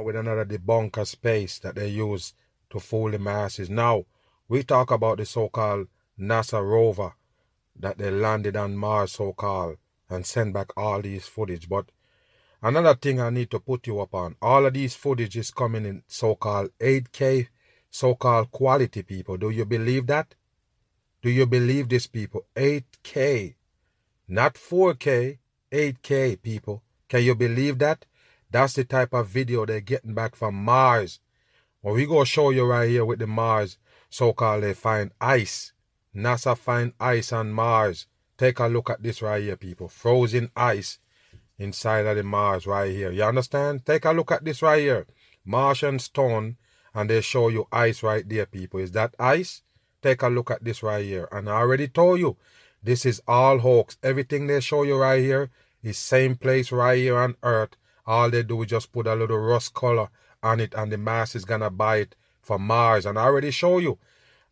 Now 0.00 0.06
with 0.06 0.16
another 0.16 0.46
debunker 0.46 1.06
space 1.06 1.58
that 1.58 1.74
they 1.74 1.88
use 1.88 2.32
to 2.70 2.80
fool 2.80 3.10
the 3.10 3.18
masses. 3.18 3.68
Now, 3.68 4.06
we 4.48 4.62
talk 4.62 4.90
about 4.90 5.18
the 5.18 5.26
so-called 5.26 5.88
NASA 6.18 6.62
rover 6.62 7.12
that 7.78 7.98
they 7.98 8.10
landed 8.10 8.56
on 8.56 8.76
Mars, 8.76 9.12
so-called, 9.12 9.76
and 10.08 10.24
sent 10.24 10.54
back 10.54 10.72
all 10.74 11.02
these 11.02 11.26
footage. 11.26 11.68
But 11.68 11.90
another 12.62 12.94
thing 12.94 13.20
I 13.20 13.28
need 13.28 13.50
to 13.50 13.60
put 13.60 13.86
you 13.86 14.00
up 14.00 14.14
on, 14.14 14.36
all 14.40 14.64
of 14.64 14.72
these 14.72 14.94
footage 14.94 15.36
is 15.36 15.50
coming 15.50 15.84
in 15.84 16.02
so-called 16.06 16.70
8K, 16.80 17.48
so-called 17.90 18.50
quality 18.52 19.02
people. 19.02 19.36
Do 19.36 19.50
you 19.50 19.66
believe 19.66 20.06
that? 20.06 20.34
Do 21.20 21.28
you 21.28 21.44
believe 21.44 21.90
this, 21.90 22.06
people? 22.06 22.46
8K, 22.56 23.54
not 24.28 24.54
4K, 24.54 25.36
8K, 25.70 26.40
people. 26.40 26.82
Can 27.06 27.22
you 27.22 27.34
believe 27.34 27.78
that? 27.80 28.06
That's 28.50 28.74
the 28.74 28.84
type 28.84 29.12
of 29.12 29.28
video 29.28 29.64
they're 29.64 29.80
getting 29.80 30.14
back 30.14 30.34
from 30.34 30.54
Mars. 30.54 31.20
Well, 31.82 31.94
we 31.94 32.06
gonna 32.06 32.24
show 32.24 32.50
you 32.50 32.64
right 32.64 32.88
here 32.88 33.04
with 33.04 33.18
the 33.20 33.26
Mars, 33.26 33.78
so-called 34.08 34.62
they 34.62 34.74
find 34.74 35.12
ice 35.20 35.72
NASA 36.14 36.58
find 36.58 36.92
ice 36.98 37.32
on 37.32 37.52
Mars. 37.52 38.06
Take 38.36 38.58
a 38.58 38.66
look 38.66 38.90
at 38.90 39.02
this 39.02 39.22
right 39.22 39.42
here, 39.42 39.56
people. 39.56 39.88
Frozen 39.88 40.50
ice 40.56 40.98
inside 41.58 42.06
of 42.06 42.16
the 42.16 42.22
Mars 42.22 42.66
right 42.66 42.90
here. 42.90 43.12
You 43.12 43.24
understand? 43.24 43.86
Take 43.86 44.04
a 44.04 44.12
look 44.12 44.32
at 44.32 44.44
this 44.44 44.62
right 44.62 44.80
here. 44.80 45.06
Martian 45.44 45.98
stone, 45.98 46.56
and 46.94 47.08
they 47.08 47.20
show 47.20 47.48
you 47.48 47.68
ice 47.70 48.02
right 48.02 48.28
there, 48.28 48.46
people. 48.46 48.80
Is 48.80 48.92
that 48.92 49.14
ice? 49.18 49.62
Take 50.02 50.22
a 50.22 50.28
look 50.28 50.50
at 50.50 50.64
this 50.64 50.82
right 50.82 51.04
here. 51.04 51.28
And 51.30 51.48
I 51.48 51.52
already 51.52 51.86
told 51.86 52.18
you, 52.18 52.36
this 52.82 53.06
is 53.06 53.22
all 53.28 53.58
hoax. 53.58 53.98
Everything 54.02 54.46
they 54.46 54.60
show 54.60 54.82
you 54.82 54.96
right 54.96 55.22
here 55.22 55.50
is 55.82 55.98
same 55.98 56.34
place 56.34 56.72
right 56.72 56.98
here 56.98 57.18
on 57.18 57.36
Earth. 57.42 57.76
All 58.10 58.28
they 58.30 58.42
do 58.42 58.62
is 58.62 58.70
just 58.70 58.92
put 58.92 59.06
a 59.06 59.14
little 59.14 59.38
rust 59.38 59.74
color 59.74 60.08
on 60.42 60.60
it, 60.60 60.74
and 60.74 60.90
the 60.90 60.98
mass 60.98 61.34
is 61.34 61.44
gonna 61.44 61.70
buy 61.70 61.96
it 62.04 62.16
for 62.40 62.58
Mars. 62.58 63.06
And 63.06 63.18
I 63.18 63.24
already 63.24 63.50
show 63.50 63.78
you 63.78 63.98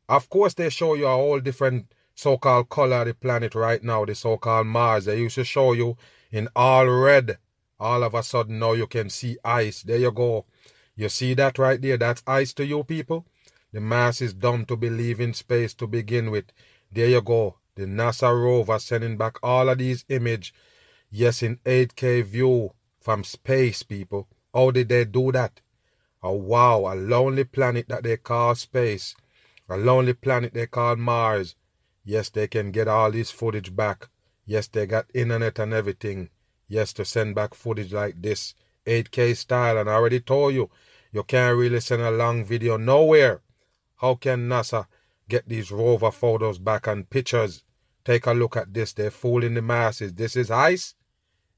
of 0.08 0.30
course, 0.30 0.54
they 0.54 0.70
show 0.70 0.94
you 0.94 1.06
a 1.06 1.10
whole 1.10 1.40
different 1.40 1.92
so-called 2.14 2.70
color 2.70 3.02
of 3.02 3.08
the 3.08 3.14
planet 3.14 3.54
right 3.54 3.82
now, 3.82 4.04
the 4.04 4.14
so-called 4.14 4.66
Mars. 4.66 5.04
They 5.04 5.18
used 5.18 5.34
to 5.34 5.44
show 5.44 5.72
you 5.74 5.96
in 6.32 6.48
all 6.56 6.86
red. 6.86 7.38
All 7.78 8.02
of 8.02 8.14
a 8.14 8.22
sudden 8.22 8.58
now 8.58 8.72
you 8.72 8.86
can 8.86 9.10
see 9.10 9.36
ice. 9.44 9.82
There 9.82 9.98
you 9.98 10.10
go. 10.10 10.46
You 10.96 11.10
see 11.10 11.34
that 11.34 11.58
right 11.58 11.80
there? 11.80 11.98
That's 11.98 12.22
ice 12.26 12.52
to 12.54 12.64
you 12.64 12.84
people. 12.84 13.26
The 13.72 13.80
mass 13.80 14.22
is 14.22 14.32
dumb 14.32 14.64
to 14.66 14.76
believe 14.76 15.20
in 15.20 15.34
space 15.34 15.74
to 15.74 15.86
begin 15.86 16.30
with. 16.30 16.46
There 16.90 17.08
you 17.08 17.20
go. 17.20 17.56
The 17.74 17.84
NASA 17.84 18.32
rover 18.32 18.78
sending 18.78 19.18
back 19.18 19.38
all 19.42 19.68
of 19.68 19.78
these 19.78 20.04
image. 20.08 20.54
Yes, 21.10 21.42
in 21.42 21.58
8K 21.66 22.24
view 22.24 22.72
from 23.08 23.24
space, 23.24 23.82
people. 23.84 24.28
How 24.52 24.70
did 24.70 24.90
they 24.90 25.06
do 25.06 25.32
that? 25.32 25.62
Oh 26.22 26.34
wow, 26.34 26.92
a 26.92 26.94
lonely 26.94 27.44
planet 27.44 27.88
that 27.88 28.02
they 28.02 28.18
call 28.18 28.54
space. 28.54 29.14
A 29.66 29.78
lonely 29.78 30.12
planet 30.12 30.52
they 30.52 30.66
call 30.66 30.96
Mars. 30.96 31.54
Yes, 32.04 32.28
they 32.28 32.48
can 32.48 32.70
get 32.70 32.86
all 32.86 33.10
this 33.10 33.30
footage 33.30 33.74
back. 33.74 34.10
Yes, 34.44 34.68
they 34.68 34.84
got 34.84 35.06
internet 35.14 35.58
and 35.58 35.72
everything. 35.72 36.28
Yes, 36.68 36.92
to 36.92 37.06
send 37.06 37.34
back 37.34 37.54
footage 37.54 37.94
like 37.94 38.20
this, 38.20 38.52
8K 38.84 39.34
style. 39.34 39.78
And 39.78 39.88
I 39.88 39.94
already 39.94 40.20
told 40.20 40.52
you, 40.52 40.68
you 41.10 41.22
can't 41.22 41.56
really 41.56 41.80
send 41.80 42.02
a 42.02 42.10
long 42.10 42.44
video 42.44 42.76
nowhere. 42.76 43.40
How 43.96 44.16
can 44.16 44.50
NASA 44.50 44.86
get 45.30 45.48
these 45.48 45.72
rover 45.72 46.10
photos 46.10 46.58
back 46.58 46.86
and 46.86 47.08
pictures? 47.08 47.62
Take 48.04 48.26
a 48.26 48.32
look 48.32 48.54
at 48.58 48.74
this. 48.74 48.92
They're 48.92 49.10
fooling 49.10 49.54
the 49.54 49.62
masses. 49.62 50.12
This 50.12 50.36
is 50.36 50.50
ice. 50.50 50.94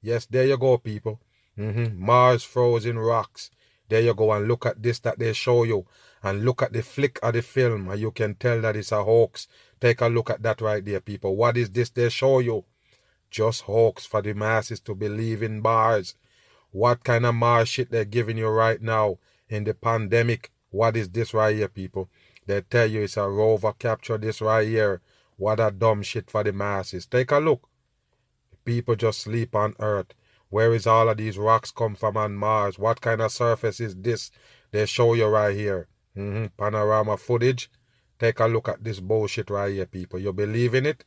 Yes, 0.01 0.27
there 0.27 0.47
you 0.47 0.57
go, 0.57 0.79
people. 0.79 1.21
Mm-hmm. 1.61 2.05
Mars 2.05 2.43
frozen 2.43 2.99
rocks. 2.99 3.51
There 3.89 4.01
you 4.01 4.15
go 4.15 4.33
and 4.33 4.49
look 4.49 4.67
at 4.67 4.83
this 4.83 5.01
that 5.01 5.19
they 5.19 5.33
show 5.33 5.65
you 5.65 5.85
and 6.23 6.45
look 6.45 6.63
at 6.63 6.73
the 6.73 6.83
flick 6.83 7.19
of 7.23 7.35
the 7.35 7.43
film 7.43 7.89
and 7.91 8.01
you 8.01 8.13
can 8.13 8.35
tell 8.35 8.61
that 8.63 8.77
it's 8.77 8.93
a 8.93 9.03
hoax. 9.03 9.49
Take 9.81 10.01
a 10.01 10.07
look 10.09 10.31
at 10.31 10.43
that 10.43 10.61
right 10.61 10.85
there, 10.85 11.01
people. 11.01 11.37
What 11.37 11.57
is 11.57 11.71
this 11.71 11.91
they 11.91 12.09
show 12.09 12.39
you? 12.39 12.65
Just 13.31 13.63
hoax 13.63 14.07
for 14.07 14.23
the 14.23 14.33
masses 14.33 14.81
to 14.81 14.95
believe 14.95 15.43
in 15.43 15.61
Mars. 15.61 16.15
What 16.71 17.05
kind 17.05 17.27
of 17.27 17.35
Mars 17.35 17.69
shit 17.69 17.91
they're 17.91 18.05
giving 18.05 18.39
you 18.39 18.49
right 18.49 18.81
now 18.81 19.19
in 19.49 19.65
the 19.65 19.75
pandemic? 19.75 20.53
What 20.71 20.97
is 20.97 21.09
this 21.09 21.35
right 21.35 21.57
here, 21.57 21.69
people? 21.69 22.09
They 22.47 22.61
tell 22.63 22.87
you 22.87 23.03
it's 23.03 23.17
a 23.17 23.29
rover 23.29 23.73
capture 23.73 24.19
this 24.19 24.41
right 24.41 24.67
here. 24.67 25.01
What 25.37 25.61
a 25.61 25.71
dumb 25.71 26.03
shit 26.03 26.31
for 26.31 26.45
the 26.45 26.53
masses. 26.53 27.07
Take 27.07 27.33
a 27.33 27.39
look. 27.39 27.69
People 28.65 28.95
just 28.95 29.21
sleep 29.21 29.55
on 29.55 29.75
Earth. 29.81 30.15
Where 30.51 30.75
is 30.75 30.87
all 30.87 31.09
of 31.09 31.17
these 31.17 31.39
rocks 31.39 31.71
come 31.71 31.95
from 31.95 32.17
on 32.17 32.35
Mars? 32.35 32.79
What 32.79 33.01
kind 33.01 33.23
of 33.23 33.33
surface 33.33 33.81
is 33.81 33.95
this? 33.97 34.31
They 34.73 34.85
show 34.87 35.15
you 35.15 35.27
right 35.27 35.57
here. 35.57 35.89
Mm-hmm. 36.17 36.47
Panorama 36.59 37.17
footage. 37.17 37.71
Take 38.19 38.41
a 38.41 38.47
look 38.47 38.69
at 38.69 38.85
this 38.85 39.01
bullshit 39.01 39.49
right 39.49 39.73
here, 39.73 39.87
people. 39.87 40.19
You 40.19 40.33
believe 40.33 40.75
in 40.75 40.87
it? 40.87 41.05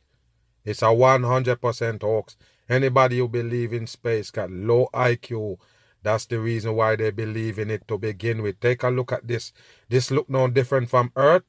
It's 0.64 0.82
a 0.82 0.86
100% 0.86 2.02
hoax. 2.02 2.36
Anybody 2.68 3.18
who 3.18 3.28
believe 3.28 3.72
in 3.72 3.86
space 3.86 4.30
got 4.30 4.50
low 4.50 4.88
IQ. 4.94 5.58
That's 6.02 6.26
the 6.26 6.40
reason 6.40 6.74
why 6.74 6.96
they 6.96 7.10
believe 7.10 7.58
in 7.58 7.70
it 7.70 7.86
to 7.88 7.98
begin 7.98 8.42
with. 8.42 8.60
Take 8.60 8.82
a 8.82 8.88
look 8.88 9.12
at 9.12 9.28
this. 9.28 9.52
This 9.88 10.10
look 10.10 10.28
no 10.28 10.48
different 10.48 10.88
from 10.88 11.12
Earth. 11.16 11.44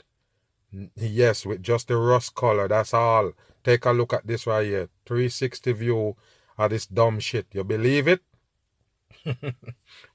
Yes, 0.96 1.46
with 1.46 1.64
just 1.64 1.88
the 1.88 1.96
rust 1.96 2.36
color. 2.36 2.68
That's 2.68 2.94
all. 2.94 3.32
Take 3.64 3.86
a 3.86 3.92
look 3.92 4.14
at 4.14 4.28
this 4.28 4.46
right 4.46 4.66
here. 4.66 4.90
360 5.06 5.72
view 5.72 6.16
of 6.58 6.70
this 6.70 6.86
dumb 6.86 7.20
shit. 7.20 7.48
You 7.52 7.64
believe 7.64 8.08
it? 8.08 8.22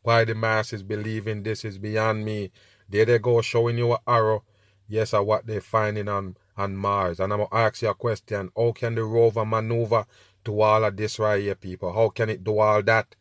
Why 0.02 0.24
the 0.24 0.34
masses 0.34 0.82
believe 0.82 1.26
in 1.26 1.42
this 1.42 1.64
is 1.64 1.78
beyond 1.78 2.24
me. 2.24 2.50
There 2.88 3.04
they 3.04 3.18
go 3.18 3.40
showing 3.40 3.78
you 3.78 3.92
an 3.92 3.98
arrow. 4.06 4.44
Yes, 4.88 5.14
or 5.14 5.22
what 5.22 5.46
they're 5.46 5.60
finding 5.60 6.08
on, 6.08 6.36
on 6.56 6.74
Mars. 6.76 7.20
And 7.20 7.32
I'm 7.32 7.40
to 7.40 7.48
ask 7.52 7.82
you 7.82 7.88
a 7.88 7.94
question. 7.94 8.50
How 8.56 8.72
can 8.72 8.96
the 8.96 9.04
rover 9.04 9.44
maneuver 9.44 10.04
to 10.44 10.60
all 10.60 10.84
of 10.84 10.96
this 10.96 11.18
right 11.18 11.40
here, 11.40 11.54
people? 11.54 11.92
How 11.92 12.08
can 12.08 12.28
it 12.28 12.42
do 12.42 12.58
all 12.58 12.82
that? 12.82 13.14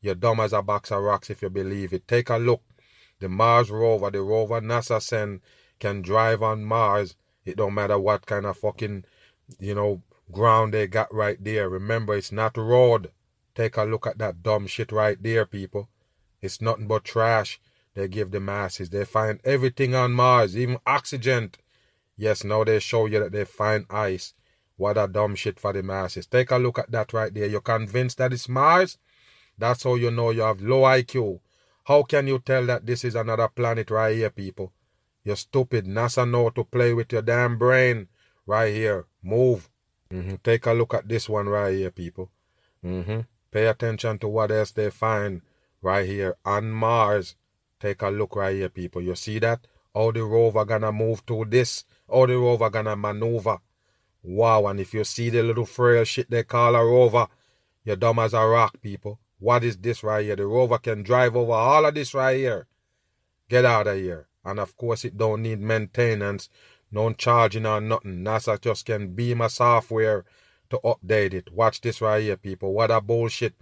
You're 0.00 0.14
dumb 0.14 0.40
as 0.40 0.54
a 0.54 0.62
box 0.62 0.90
of 0.90 1.02
rocks 1.02 1.28
if 1.28 1.42
you 1.42 1.50
believe 1.50 1.92
it. 1.92 2.08
Take 2.08 2.30
a 2.30 2.38
look. 2.38 2.62
The 3.18 3.28
Mars 3.28 3.70
rover, 3.70 4.10
the 4.10 4.22
rover 4.22 4.62
NASA 4.62 5.02
send, 5.02 5.42
can 5.78 6.00
drive 6.00 6.42
on 6.42 6.64
Mars. 6.64 7.16
It 7.44 7.56
don't 7.56 7.74
matter 7.74 7.98
what 7.98 8.24
kind 8.24 8.46
of 8.46 8.56
fucking, 8.56 9.04
you 9.58 9.74
know, 9.74 10.02
ground 10.32 10.74
they 10.74 10.86
got 10.86 11.12
right 11.12 11.42
there. 11.42 11.68
Remember, 11.68 12.14
it's 12.14 12.32
not 12.32 12.56
road. 12.56 13.10
Take 13.54 13.76
a 13.76 13.84
look 13.84 14.06
at 14.06 14.18
that 14.18 14.42
dumb 14.42 14.66
shit 14.66 14.92
right 14.92 15.20
there, 15.22 15.46
people. 15.46 15.88
It's 16.40 16.60
nothing 16.60 16.86
but 16.86 17.04
trash 17.04 17.60
they 17.94 18.08
give 18.08 18.30
the 18.30 18.40
masses. 18.40 18.90
They 18.90 19.04
find 19.04 19.40
everything 19.44 19.94
on 19.94 20.12
Mars, 20.12 20.56
even 20.56 20.78
oxygen. 20.86 21.52
Yes, 22.16 22.44
now 22.44 22.64
they 22.64 22.78
show 22.78 23.06
you 23.06 23.18
that 23.20 23.32
they 23.32 23.44
find 23.44 23.86
ice. 23.90 24.34
What 24.76 24.96
a 24.96 25.08
dumb 25.08 25.34
shit 25.34 25.58
for 25.58 25.72
the 25.72 25.82
masses. 25.82 26.26
Take 26.26 26.50
a 26.50 26.56
look 26.56 26.78
at 26.78 26.90
that 26.92 27.12
right 27.12 27.32
there. 27.32 27.46
You're 27.46 27.60
convinced 27.60 28.18
that 28.18 28.32
it's 28.32 28.48
Mars? 28.48 28.98
That's 29.58 29.82
how 29.84 29.96
you 29.96 30.10
know 30.10 30.30
you 30.30 30.42
have 30.42 30.62
low 30.62 30.82
IQ. 30.82 31.40
How 31.84 32.02
can 32.04 32.26
you 32.26 32.38
tell 32.38 32.64
that 32.66 32.86
this 32.86 33.04
is 33.04 33.14
another 33.14 33.48
planet 33.48 33.90
right 33.90 34.16
here, 34.16 34.30
people? 34.30 34.72
You're 35.24 35.36
stupid. 35.36 35.86
NASA 35.86 36.28
know 36.28 36.50
to 36.50 36.64
play 36.64 36.94
with 36.94 37.12
your 37.12 37.22
damn 37.22 37.58
brain. 37.58 38.08
Right 38.46 38.72
here. 38.72 39.06
Move. 39.22 39.68
Mm-hmm. 40.12 40.36
Take 40.42 40.66
a 40.66 40.72
look 40.72 40.94
at 40.94 41.08
this 41.08 41.28
one 41.28 41.48
right 41.48 41.74
here, 41.74 41.90
people. 41.90 42.30
Mm-hmm. 42.84 43.20
Pay 43.50 43.66
attention 43.66 44.18
to 44.18 44.28
what 44.28 44.50
else 44.50 44.72
they 44.72 44.90
find 44.90 45.42
right 45.82 46.06
here 46.06 46.36
on 46.44 46.70
Mars. 46.70 47.36
Take 47.78 48.02
a 48.02 48.08
look 48.08 48.36
right 48.36 48.54
here, 48.54 48.68
people. 48.68 49.02
You 49.02 49.14
see 49.14 49.38
that? 49.38 49.66
How 49.94 50.10
the 50.10 50.22
rover 50.22 50.64
gonna 50.64 50.92
move 50.92 51.24
to 51.26 51.44
this? 51.44 51.84
How 52.08 52.26
the 52.26 52.36
rover 52.36 52.70
gonna 52.70 52.96
maneuver? 52.96 53.58
Wow, 54.22 54.66
and 54.66 54.78
if 54.80 54.94
you 54.94 55.04
see 55.04 55.30
the 55.30 55.42
little 55.42 55.66
frail 55.66 56.04
shit 56.04 56.30
they 56.30 56.42
call 56.42 56.74
a 56.74 56.84
rover, 56.84 57.26
you're 57.84 57.96
dumb 57.96 58.18
as 58.18 58.34
a 58.34 58.44
rock, 58.44 58.80
people. 58.82 59.18
What 59.38 59.64
is 59.64 59.78
this 59.78 60.02
right 60.02 60.24
here? 60.24 60.36
The 60.36 60.46
rover 60.46 60.78
can 60.78 61.02
drive 61.02 61.34
over 61.34 61.52
all 61.52 61.86
of 61.86 61.94
this 61.94 62.14
right 62.14 62.36
here. 62.36 62.66
Get 63.48 63.64
out 63.64 63.86
of 63.86 63.96
here. 63.96 64.26
And 64.44 64.60
of 64.60 64.76
course, 64.76 65.04
it 65.04 65.16
don't 65.16 65.42
need 65.42 65.60
maintenance 65.60 66.48
no 66.90 67.12
charging 67.12 67.66
or 67.66 67.80
nothing. 67.80 68.24
NASA 68.24 68.60
just 68.60 68.86
can 68.86 69.14
beam 69.14 69.40
a 69.40 69.48
software 69.48 70.24
to 70.70 70.78
update 70.84 71.34
it. 71.34 71.52
Watch 71.52 71.80
this 71.80 72.00
right 72.00 72.22
here, 72.22 72.36
people. 72.36 72.72
What 72.72 72.90
a 72.90 73.00
bullshit. 73.00 73.54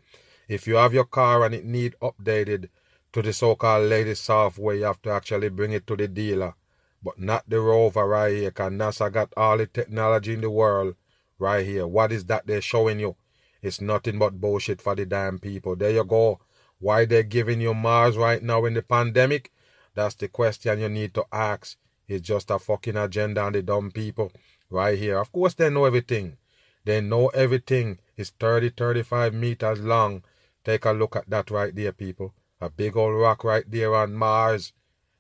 If 0.49 0.67
you 0.67 0.77
have 0.77 0.95
your 0.95 1.05
car 1.05 1.45
and 1.45 1.55
it 1.55 1.65
need 1.65 1.95
updated 2.01 2.69
to 3.13 3.23
the 3.23 3.33
so-called 3.33 3.89
latest 3.89 4.25
software. 4.25 4.77
You 4.77 4.85
have 4.85 5.03
to 5.03 5.11
actually 5.11 5.49
bring 5.49 5.73
it 5.73 5.87
to 5.87 5.97
the 5.97 6.09
dealer. 6.09 6.55
But 7.03 7.19
not 7.19 7.49
the 7.49 7.61
rover 7.61 8.07
right 8.07 8.33
here. 8.33 8.51
Because 8.51 8.73
NASA 8.73 9.13
got 9.13 9.33
all 9.37 9.59
the 9.59 9.67
technology 9.67 10.35
in 10.35 10.41
the 10.41 10.51
world 10.51 10.95
right 11.39 11.65
here. 11.67 11.87
What 11.87 12.13
is 12.13 12.25
that 12.27 12.47
they're 12.47 12.61
showing 12.61 13.01
you? 13.01 13.17
It's 13.63 13.81
nothing 13.81 14.19
but 14.19 14.41
bullshit 14.41 14.81
for 14.81 14.95
the 14.95 15.07
damn 15.07 15.39
people. 15.39 15.77
There 15.77 15.91
you 15.91 16.05
go. 16.05 16.41
Why 16.81 17.05
they're 17.07 17.23
giving 17.25 17.61
you 17.61 17.75
Mars 17.75 18.17
right 18.17 18.43
now 18.43 18.65
in 18.65 18.75
the 18.75 18.83
pandemic? 18.83 19.51
That's 19.95 20.15
the 20.15 20.29
question 20.29 20.81
you 20.81 20.89
need 20.89 21.15
to 21.15 21.25
ask. 21.33 21.77
It's 22.09 22.27
just 22.27 22.51
a 22.51 22.59
fucking 22.59 22.97
agenda 22.97 23.43
on 23.43 23.53
the 23.53 23.63
dumb 23.63 23.91
people 23.91 24.33
right 24.71 24.99
here. 24.99 25.19
Of 25.19 25.31
course, 25.31 25.55
they 25.55 25.69
know 25.69 25.85
everything. 25.85 26.39
They 26.85 27.01
know 27.03 27.29
everything. 27.29 27.99
It's 28.17 28.31
30, 28.31 28.71
35 28.71 29.35
meters 29.35 29.81
long. 29.81 30.25
Take 30.65 30.87
a 30.87 30.93
look 30.93 31.17
at 31.17 31.29
that 31.29 31.51
right 31.51 31.75
there, 31.75 31.93
people. 31.93 32.35
A 32.61 32.71
big 32.71 32.97
old 32.97 33.15
rock 33.15 33.45
right 33.45 33.65
there 33.71 33.95
on 33.95 34.15
Mars. 34.15 34.73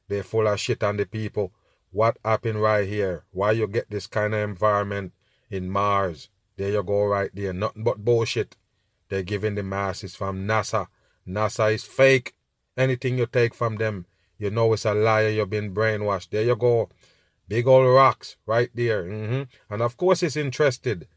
They're 0.09 0.23
full 0.23 0.49
of 0.49 0.59
shit 0.59 0.83
on 0.83 0.97
the 0.97 1.07
people. 1.07 1.53
What 1.91 2.19
happened 2.25 2.63
right 2.63 2.89
here? 2.89 3.25
Why 3.33 3.53
you 3.53 3.67
get 3.67 3.91
this 3.91 4.07
kind 4.07 4.35
of 4.35 4.41
environment 4.41 5.13
in 5.51 5.71
Mars? 5.71 6.31
There 6.57 6.71
you 6.71 6.83
go 6.83 7.05
right 7.05 7.31
there. 7.35 7.53
Nothing 7.53 7.85
but 7.85 8.05
bullshit. 8.05 8.57
They're 9.09 9.23
giving 9.23 9.55
the 9.55 9.63
masses 9.63 10.17
from 10.17 10.47
NASA. 10.47 10.89
NASA 11.27 11.73
is 11.73 11.85
fake. 11.85 12.35
Anything 12.77 13.19
you 13.19 13.27
take 13.27 13.55
from 13.55 13.77
them, 13.77 14.07
you 14.39 14.51
know 14.51 14.73
it's 14.73 14.85
a 14.85 14.95
liar. 14.95 15.29
You've 15.29 15.51
been 15.51 15.75
brainwashed. 15.75 16.31
There 16.31 16.43
you 16.43 16.57
go. 16.57 16.89
Big 17.49 17.67
old 17.67 17.89
rocks 17.89 18.37
right 18.47 18.71
there. 18.75 19.05
Mm-hmm. 19.05 19.43
And 19.73 19.83
of 19.83 19.97
course, 19.97 20.23
it's 20.23 20.37
interested. 20.37 21.09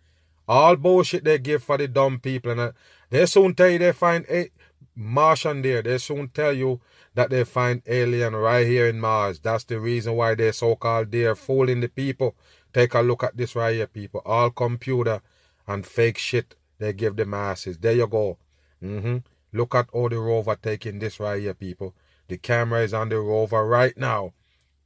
All 0.48 0.76
bullshit 0.76 1.24
they 1.24 1.38
give 1.40 1.64
for 1.64 1.78
the 1.78 1.88
dumb 1.88 2.20
people. 2.20 2.52
And 2.52 2.60
uh, 2.60 2.72
they 3.10 3.26
soon 3.26 3.54
tell 3.54 3.70
you 3.70 3.80
they 3.80 3.92
find 3.92 4.26
a 4.30 4.50
Martian 4.96 5.62
there. 5.62 5.82
They 5.82 5.98
soon 5.98 6.30
tell 6.30 6.54
you 6.54 6.82
that 7.14 7.30
they 7.30 7.44
find 7.44 7.82
alien 7.86 8.36
right 8.36 8.66
here 8.66 8.88
in 8.88 9.00
Mars. 9.00 9.40
That's 9.40 9.66
the 9.66 9.80
reason 9.80 10.16
why 10.16 10.36
they're 10.36 10.54
so-called 10.54 11.12
there 11.12 11.36
fooling 11.36 11.82
the 11.82 11.90
people. 11.90 12.36
Take 12.74 12.94
a 12.94 13.02
look 13.02 13.24
at 13.24 13.36
this 13.36 13.56
right 13.56 13.76
here, 13.76 13.88
people. 13.88 14.22
All 14.26 14.50
computer 14.50 15.22
and 15.68 15.86
fake 15.86 16.18
shit 16.18 16.56
they 16.80 16.94
give 16.94 17.16
the 17.16 17.26
masses. 17.26 17.78
There 17.78 17.94
you 17.94 18.08
go. 18.08 18.38
Mm-hmm. 18.82 19.18
Look 19.54 19.76
at 19.76 19.90
all 19.92 20.10
the 20.10 20.18
rover 20.18 20.56
taking 20.56 21.00
this 21.00 21.20
right 21.20 21.42
here, 21.42 21.54
people. 21.54 21.94
The 22.32 22.38
camera 22.38 22.80
is 22.80 22.94
on 22.94 23.10
the 23.10 23.20
rover 23.20 23.68
right 23.68 23.98
now 23.98 24.32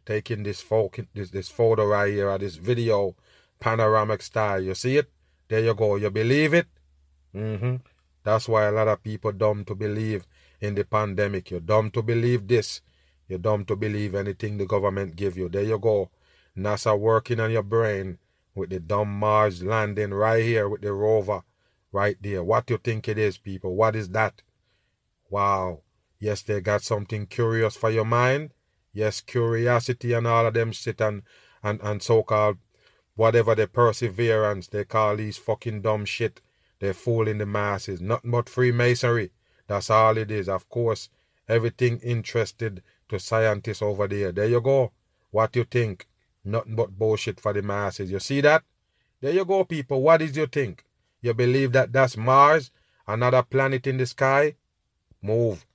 taking 0.03 0.41
this, 0.41 0.61
photo, 0.61 1.05
this, 1.13 1.29
this 1.29 1.47
photo 1.47 1.85
right 1.85 2.11
here, 2.11 2.27
or 2.27 2.39
this 2.39 2.55
video, 2.55 3.15
panoramic 3.59 4.23
style. 4.23 4.59
You 4.59 4.73
see 4.73 4.97
it? 4.97 5.11
There 5.47 5.59
you 5.59 5.75
go. 5.75 5.95
You 5.95 6.09
believe 6.09 6.55
it? 6.55 6.65
Mm-hmm. 7.35 7.75
That's 8.23 8.49
why 8.49 8.65
a 8.65 8.71
lot 8.71 8.87
of 8.87 9.03
people 9.03 9.31
dumb 9.31 9.63
to 9.65 9.75
believe 9.75 10.25
in 10.59 10.73
the 10.73 10.85
pandemic. 10.85 11.51
You're 11.51 11.59
dumb 11.59 11.91
to 11.91 12.01
believe 12.01 12.47
this. 12.47 12.81
You're 13.27 13.37
dumb 13.37 13.63
to 13.65 13.75
believe 13.75 14.15
anything 14.15 14.57
the 14.57 14.65
government 14.65 15.15
give 15.15 15.37
you. 15.37 15.47
There 15.47 15.61
you 15.61 15.77
go. 15.77 16.09
NASA 16.57 16.97
working 16.97 17.39
on 17.39 17.51
your 17.51 17.61
brain 17.61 18.17
with 18.55 18.71
the 18.71 18.79
dumb 18.79 19.19
Mars 19.19 19.61
landing 19.61 20.15
right 20.15 20.43
here 20.43 20.67
with 20.67 20.81
the 20.81 20.93
rover 20.93 21.43
right 21.91 22.17
there. 22.19 22.43
What 22.43 22.71
you 22.71 22.79
think 22.79 23.07
it 23.07 23.19
is, 23.19 23.37
people? 23.37 23.75
What 23.75 23.95
is 23.95 24.09
that? 24.09 24.41
Wow. 25.29 25.81
Yes, 26.19 26.41
they 26.41 26.61
got 26.61 26.81
something 26.81 27.27
curious 27.27 27.75
for 27.75 27.89
your 27.89 28.05
mind. 28.05 28.51
Yes, 28.93 29.21
curiosity 29.21 30.13
and 30.13 30.25
all 30.25 30.45
of 30.45 30.53
them 30.53 30.71
shit 30.71 31.01
and, 31.01 31.23
and, 31.61 31.79
and 31.81 32.01
so-called 32.01 32.57
whatever 33.15 33.55
the 33.55 33.67
perseverance 33.67 34.67
they 34.67 34.85
call 34.85 35.17
these 35.17 35.37
fucking 35.37 35.81
dumb 35.81 36.05
shit. 36.05 36.41
They're 36.79 36.93
fooling 36.93 37.37
the 37.37 37.45
masses. 37.45 38.01
Nothing 38.01 38.31
but 38.31 38.49
Freemasonry. 38.49 39.31
That's 39.67 39.89
all 39.89 40.17
it 40.17 40.31
is. 40.31 40.47
Of 40.49 40.69
course, 40.69 41.09
everything 41.47 41.99
interested 41.99 42.83
to 43.09 43.19
scientists 43.19 43.81
over 43.81 44.07
there. 44.07 44.31
There 44.31 44.47
you 44.47 44.61
go. 44.61 44.91
What 45.31 45.55
you 45.55 45.63
think? 45.63 46.07
Nothing 46.43 46.75
but 46.75 46.97
bullshit 46.97 47.39
for 47.39 47.53
the 47.53 47.61
masses. 47.61 48.11
You 48.11 48.19
see 48.19 48.41
that? 48.41 48.63
There 49.21 49.33
you 49.33 49.45
go, 49.45 49.63
people. 49.63 50.01
What 50.01 50.17
did 50.17 50.35
you 50.35 50.47
think? 50.47 50.83
You 51.21 51.33
believe 51.33 51.71
that 51.71 51.91
that's 51.91 52.17
Mars? 52.17 52.71
Another 53.07 53.41
planet 53.43 53.87
in 53.87 53.97
the 53.97 54.05
sky? 54.05 54.55
Move. 55.21 55.65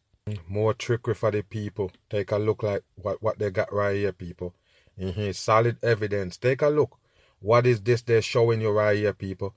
More 0.49 0.75
trickery 0.75 1.15
for 1.15 1.31
the 1.31 1.43
people. 1.43 1.91
Take 2.09 2.33
a 2.33 2.39
look 2.39 2.63
like 2.63 2.83
what, 2.97 3.23
what 3.23 3.39
they 3.39 3.51
got 3.51 3.73
right 3.73 3.97
here, 3.97 4.13
people. 4.13 4.55
Mm-hmm. 4.99 5.31
Solid 5.33 5.79
evidence. 5.83 6.37
Take 6.37 6.63
a 6.63 6.69
look. 6.69 6.99
What 7.41 7.67
is 7.67 7.81
this 7.81 8.03
they're 8.03 8.23
showing 8.23 8.61
you 8.61 8.71
right 8.71 8.97
here, 8.97 9.15
people? 9.15 9.55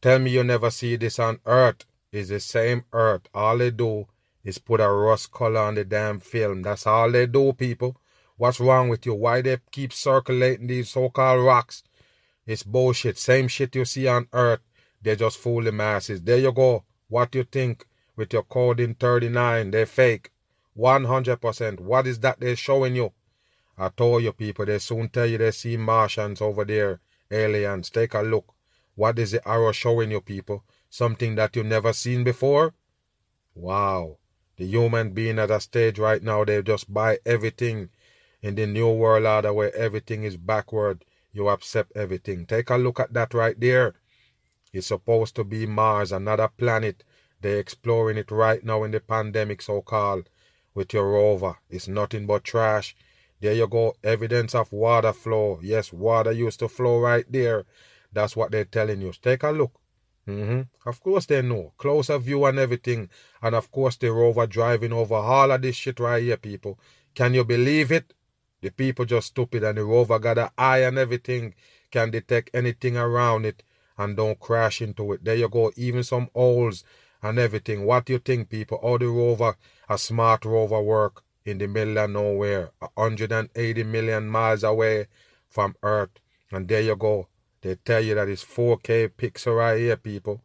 Tell 0.00 0.18
me 0.18 0.32
you 0.32 0.44
never 0.44 0.70
see 0.70 0.96
this 0.96 1.18
on 1.18 1.40
Earth. 1.46 1.86
It's 2.10 2.28
the 2.28 2.40
same 2.40 2.84
Earth. 2.92 3.22
All 3.32 3.58
they 3.58 3.70
do 3.70 4.06
is 4.44 4.58
put 4.58 4.80
a 4.80 4.88
rust 4.88 5.30
color 5.30 5.60
on 5.60 5.76
the 5.76 5.84
damn 5.84 6.20
film. 6.20 6.62
That's 6.62 6.86
all 6.86 7.10
they 7.10 7.26
do, 7.26 7.52
people. 7.52 7.96
What's 8.36 8.60
wrong 8.60 8.88
with 8.88 9.06
you? 9.06 9.14
Why 9.14 9.40
they 9.40 9.58
keep 9.70 9.92
circulating 9.92 10.66
these 10.66 10.90
so-called 10.90 11.44
rocks? 11.44 11.84
It's 12.46 12.64
bullshit. 12.64 13.16
Same 13.16 13.48
shit 13.48 13.76
you 13.76 13.84
see 13.84 14.08
on 14.08 14.26
Earth. 14.32 14.60
They 15.00 15.16
just 15.16 15.38
fool 15.38 15.62
the 15.62 15.72
masses. 15.72 16.20
There 16.20 16.38
you 16.38 16.52
go. 16.52 16.84
What 17.08 17.34
you 17.34 17.44
think? 17.44 17.86
With 18.16 18.32
your 18.32 18.42
coding 18.42 18.94
39. 18.94 19.70
They're 19.70 19.86
fake. 19.86 20.30
100%. 20.76 21.80
What 21.80 22.06
is 22.06 22.20
that 22.20 22.40
they're 22.40 22.56
showing 22.56 22.96
you? 22.96 23.12
I 23.76 23.88
told 23.88 24.22
you 24.22 24.32
people, 24.32 24.66
they 24.66 24.78
soon 24.78 25.08
tell 25.08 25.26
you 25.26 25.38
they 25.38 25.50
see 25.50 25.76
Martians 25.76 26.40
over 26.40 26.64
there, 26.64 27.00
aliens. 27.30 27.90
Take 27.90 28.14
a 28.14 28.22
look. 28.22 28.54
What 28.94 29.18
is 29.18 29.32
the 29.32 29.46
arrow 29.48 29.72
showing 29.72 30.10
you 30.10 30.20
people? 30.20 30.64
Something 30.90 31.34
that 31.36 31.56
you 31.56 31.64
never 31.64 31.92
seen 31.92 32.24
before? 32.24 32.74
Wow. 33.54 34.18
The 34.56 34.66
human 34.66 35.12
being 35.12 35.38
at 35.38 35.50
a 35.50 35.60
stage 35.60 35.98
right 35.98 36.22
now, 36.22 36.44
they 36.44 36.62
just 36.62 36.92
buy 36.92 37.18
everything 37.24 37.88
in 38.42 38.54
the 38.54 38.66
new 38.66 38.90
world 38.90 39.24
order 39.24 39.52
where 39.52 39.74
everything 39.74 40.24
is 40.24 40.36
backward. 40.36 41.04
You 41.32 41.48
accept 41.48 41.96
everything. 41.96 42.44
Take 42.44 42.68
a 42.68 42.76
look 42.76 43.00
at 43.00 43.14
that 43.14 43.32
right 43.32 43.58
there. 43.58 43.94
It's 44.72 44.88
supposed 44.88 45.34
to 45.36 45.44
be 45.44 45.66
Mars, 45.66 46.12
another 46.12 46.48
planet 46.48 47.04
they're 47.42 47.58
exploring 47.58 48.16
it 48.16 48.30
right 48.30 48.64
now 48.64 48.84
in 48.84 48.92
the 48.92 49.00
pandemic, 49.00 49.62
so 49.62 49.82
called, 49.82 50.28
with 50.74 50.94
your 50.94 51.10
rover. 51.10 51.58
It's 51.68 51.88
nothing 51.88 52.26
but 52.26 52.44
trash. 52.44 52.96
There 53.40 53.52
you 53.52 53.66
go, 53.66 53.94
evidence 54.04 54.54
of 54.54 54.72
water 54.72 55.12
flow. 55.12 55.58
Yes, 55.62 55.92
water 55.92 56.32
used 56.32 56.60
to 56.60 56.68
flow 56.68 57.00
right 57.00 57.26
there. 57.28 57.64
That's 58.12 58.36
what 58.36 58.52
they're 58.52 58.64
telling 58.64 59.00
you. 59.00 59.12
Take 59.20 59.42
a 59.42 59.50
look. 59.50 59.72
Mm-hmm. 60.28 60.88
Of 60.88 61.00
course 61.02 61.26
they 61.26 61.42
know. 61.42 61.72
Closer 61.76 62.18
view 62.18 62.44
and 62.44 62.58
everything. 62.58 63.08
And 63.42 63.54
of 63.54 63.70
course 63.72 63.96
the 63.96 64.12
rover 64.12 64.46
driving 64.46 64.92
over 64.92 65.16
all 65.16 65.50
of 65.50 65.62
this 65.62 65.76
shit 65.76 65.98
right 65.98 66.22
here, 66.22 66.36
people. 66.36 66.78
Can 67.14 67.34
you 67.34 67.44
believe 67.44 67.90
it? 67.90 68.14
The 68.60 68.70
people 68.70 69.04
just 69.04 69.28
stupid 69.28 69.64
and 69.64 69.76
the 69.76 69.84
rover 69.84 70.18
got 70.18 70.38
an 70.38 70.50
eye 70.56 70.84
and 70.84 70.96
everything. 70.98 71.54
Can 71.90 72.10
detect 72.10 72.50
anything 72.54 72.96
around 72.96 73.44
it 73.44 73.64
and 73.98 74.16
don't 74.16 74.38
crash 74.38 74.80
into 74.80 75.12
it. 75.12 75.24
There 75.24 75.34
you 75.34 75.48
go. 75.48 75.72
Even 75.76 76.04
some 76.04 76.28
holes 76.32 76.84
and 77.22 77.38
everything. 77.38 77.84
What 77.84 78.08
you 78.08 78.18
think, 78.18 78.48
people? 78.50 78.80
How 78.82 78.98
the 78.98 79.06
rover, 79.06 79.56
a 79.88 79.96
smart 79.96 80.44
rover 80.44 80.80
work 80.80 81.22
in 81.44 81.58
the 81.58 81.66
middle 81.66 81.98
of 81.98 82.10
nowhere, 82.10 82.70
180 82.94 83.84
million 83.84 84.28
miles 84.28 84.62
away 84.62 85.06
from 85.48 85.74
Earth. 85.82 86.10
And 86.50 86.68
there 86.68 86.82
you 86.82 86.96
go. 86.96 87.28
They 87.62 87.76
tell 87.76 88.00
you 88.00 88.14
that 88.16 88.28
it's 88.28 88.44
4K 88.44 89.10
pixel 89.10 89.58
right 89.58 89.78
here, 89.78 89.96
people. 89.96 90.42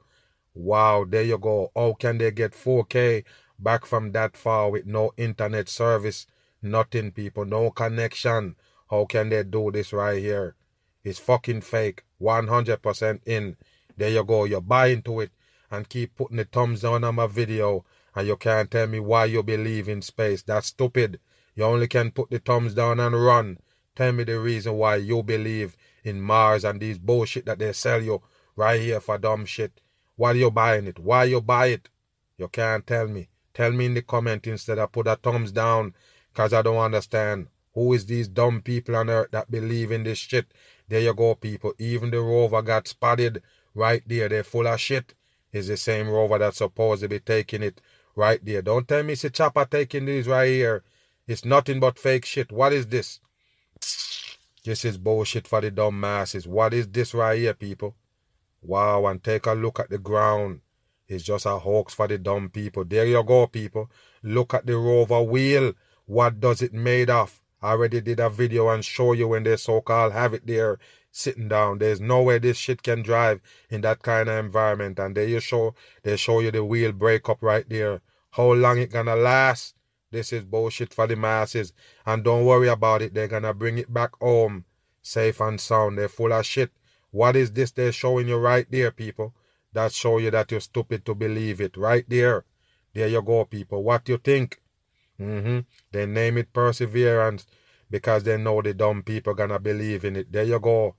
Wow, 0.53 1.05
there 1.07 1.23
you 1.23 1.37
go. 1.37 1.71
How 1.75 1.93
can 1.93 2.17
they 2.17 2.31
get 2.31 2.53
4K 2.53 3.23
back 3.59 3.85
from 3.85 4.11
that 4.11 4.37
far 4.37 4.69
with 4.69 4.85
no 4.85 5.11
internet 5.17 5.69
service? 5.69 6.27
Nothing, 6.61 7.11
people. 7.11 7.45
No 7.45 7.71
connection. 7.71 8.55
How 8.89 9.05
can 9.05 9.29
they 9.29 9.43
do 9.43 9.71
this 9.71 9.93
right 9.93 10.19
here? 10.19 10.55
It's 11.03 11.19
fucking 11.19 11.61
fake. 11.61 12.03
100% 12.21 13.19
in. 13.25 13.57
There 13.95 14.09
you 14.09 14.23
go. 14.23 14.45
You're 14.45 14.61
buying 14.61 15.01
to 15.03 15.21
it 15.21 15.31
and 15.69 15.89
keep 15.89 16.15
putting 16.15 16.37
the 16.37 16.45
thumbs 16.45 16.81
down 16.81 17.03
on 17.03 17.15
my 17.15 17.27
video 17.27 17.85
and 18.15 18.27
you 18.27 18.35
can't 18.35 18.71
tell 18.71 18.87
me 18.87 18.99
why 18.99 19.25
you 19.25 19.43
believe 19.43 19.87
in 19.87 20.01
space. 20.01 20.41
That's 20.41 20.67
stupid. 20.67 21.19
You 21.55 21.65
only 21.65 21.87
can 21.87 22.11
put 22.11 22.31
the 22.31 22.39
thumbs 22.39 22.73
down 22.73 22.99
and 22.99 23.13
run. 23.13 23.59
Tell 23.95 24.11
me 24.11 24.23
the 24.23 24.39
reason 24.39 24.73
why 24.73 24.95
you 24.95 25.21
believe 25.23 25.77
in 26.03 26.21
Mars 26.21 26.63
and 26.63 26.79
these 26.79 26.97
bullshit 26.97 27.45
that 27.45 27.59
they 27.59 27.73
sell 27.73 28.01
you 28.01 28.21
right 28.55 28.79
here 28.81 28.99
for 28.99 29.17
dumb 29.17 29.45
shit. 29.45 29.81
Why 30.15 30.31
you 30.31 30.49
buying 30.49 30.87
it? 30.87 30.99
Why 30.99 31.25
you 31.25 31.41
buy 31.41 31.67
it? 31.67 31.89
You 32.37 32.47
can't 32.47 32.87
tell 32.87 33.07
me. 33.07 33.29
Tell 33.53 33.71
me 33.71 33.85
in 33.85 33.93
the 33.93 34.01
comment 34.01 34.47
instead 34.47 34.79
of 34.79 34.91
put 34.91 35.07
a 35.07 35.15
thumbs 35.15 35.51
down 35.51 35.93
because 36.33 36.53
I 36.53 36.61
don't 36.61 36.77
understand. 36.77 37.47
Who 37.73 37.93
is 37.93 38.05
these 38.07 38.27
dumb 38.27 38.61
people 38.61 38.95
on 38.95 39.09
earth 39.09 39.29
that 39.31 39.51
believe 39.51 39.91
in 39.91 40.03
this 40.03 40.17
shit? 40.17 40.47
There 40.87 41.01
you 41.01 41.13
go, 41.13 41.35
people. 41.35 41.73
Even 41.77 42.09
the 42.09 42.21
rover 42.21 42.63
got 42.63 42.87
spotted 42.87 43.43
right 43.75 44.01
there. 44.07 44.29
They're 44.29 44.43
full 44.43 44.67
of 44.67 44.79
shit 44.79 45.13
is 45.57 45.67
the 45.67 45.77
same 45.77 46.09
rover 46.09 46.37
that's 46.37 46.59
supposed 46.59 47.01
to 47.01 47.09
be 47.09 47.19
taking 47.19 47.63
it 47.63 47.81
right 48.15 48.43
there. 48.43 48.61
Don't 48.61 48.87
tell 48.87 49.03
me 49.03 49.13
it's 49.13 49.23
a 49.23 49.29
chopper 49.29 49.65
taking 49.65 50.05
these 50.05 50.27
right 50.27 50.47
here. 50.47 50.83
It's 51.27 51.43
nothing 51.43 51.79
but 51.79 51.99
fake 51.99 52.25
shit. 52.25 52.51
What 52.51 52.73
is 52.73 52.87
this? 52.87 53.19
This 54.63 54.85
is 54.85 54.97
bullshit 54.97 55.47
for 55.47 55.61
the 55.61 55.71
dumb 55.71 55.99
masses. 55.99 56.47
What 56.47 56.73
is 56.73 56.87
this 56.87 57.13
right 57.13 57.39
here, 57.39 57.53
people? 57.53 57.95
Wow, 58.61 59.05
and 59.05 59.23
take 59.23 59.45
a 59.45 59.53
look 59.53 59.79
at 59.79 59.89
the 59.89 59.97
ground. 59.97 60.61
It's 61.07 61.23
just 61.23 61.45
a 61.45 61.57
hoax 61.57 61.93
for 61.93 62.07
the 62.07 62.17
dumb 62.17 62.49
people. 62.49 62.83
There 62.83 63.05
you 63.05 63.23
go, 63.23 63.47
people. 63.47 63.89
Look 64.23 64.53
at 64.53 64.65
the 64.65 64.77
rover 64.77 65.21
wheel. 65.21 65.73
What 66.05 66.39
does 66.39 66.61
it 66.61 66.73
made 66.73 67.09
of? 67.09 67.41
I 67.61 67.71
already 67.71 68.01
did 68.01 68.19
a 68.19 68.29
video 68.29 68.69
and 68.69 68.83
show 68.83 69.13
you 69.13 69.29
when 69.29 69.43
they 69.43 69.57
so-called 69.57 70.13
have 70.13 70.33
it 70.33 70.45
there 70.45 70.79
sitting 71.17 71.47
down. 71.47 71.79
There's 71.79 71.99
no 71.99 72.21
way 72.21 72.37
this 72.37 72.57
shit 72.57 72.83
can 72.83 73.01
drive 73.01 73.41
in 73.69 73.81
that 73.81 74.01
kind 74.01 74.29
of 74.29 74.43
environment. 74.45 74.99
And 74.99 75.15
there 75.15 75.27
you 75.27 75.39
show 75.39 75.75
they 76.03 76.15
show 76.17 76.39
you 76.39 76.51
the 76.51 76.63
wheel 76.63 76.91
break 76.91 77.27
up 77.27 77.39
right 77.41 77.67
there. 77.67 78.01
How 78.31 78.53
long 78.53 78.77
it 78.77 78.91
gonna 78.91 79.15
last? 79.15 79.75
This 80.11 80.31
is 80.31 80.43
bullshit 80.43 80.93
for 80.93 81.07
the 81.07 81.15
masses. 81.15 81.73
And 82.05 82.23
don't 82.23 82.45
worry 82.45 82.67
about 82.67 83.01
it. 83.01 83.13
They're 83.13 83.27
gonna 83.27 83.53
bring 83.53 83.77
it 83.77 83.93
back 83.93 84.11
home. 84.21 84.65
Safe 85.01 85.41
and 85.41 85.59
sound. 85.59 85.97
They're 85.97 86.07
full 86.07 86.33
of 86.33 86.45
shit. 86.45 86.71
What 87.11 87.35
is 87.35 87.51
this 87.51 87.71
they're 87.71 87.91
showing 87.91 88.27
you 88.27 88.37
right 88.37 88.67
there, 88.69 88.91
people? 88.91 89.33
That 89.73 89.93
show 89.93 90.17
you 90.19 90.31
that 90.31 90.51
you're 90.51 90.59
stupid 90.59 91.05
to 91.05 91.15
believe 91.15 91.61
it. 91.61 91.77
Right 91.77 92.05
there. 92.07 92.45
There 92.93 93.07
you 93.07 93.21
go, 93.21 93.45
people. 93.45 93.83
What 93.83 94.07
you 94.09 94.17
think? 94.17 94.61
Mm-hmm. 95.19 95.59
They 95.91 96.05
name 96.05 96.37
it 96.37 96.53
perseverance 96.53 97.45
because 97.89 98.23
they 98.23 98.37
know 98.37 98.61
the 98.61 98.73
dumb 98.73 99.03
people 99.03 99.33
gonna 99.33 99.59
believe 99.59 100.05
in 100.05 100.15
it. 100.15 100.31
There 100.31 100.43
you 100.43 100.59
go. 100.59 100.95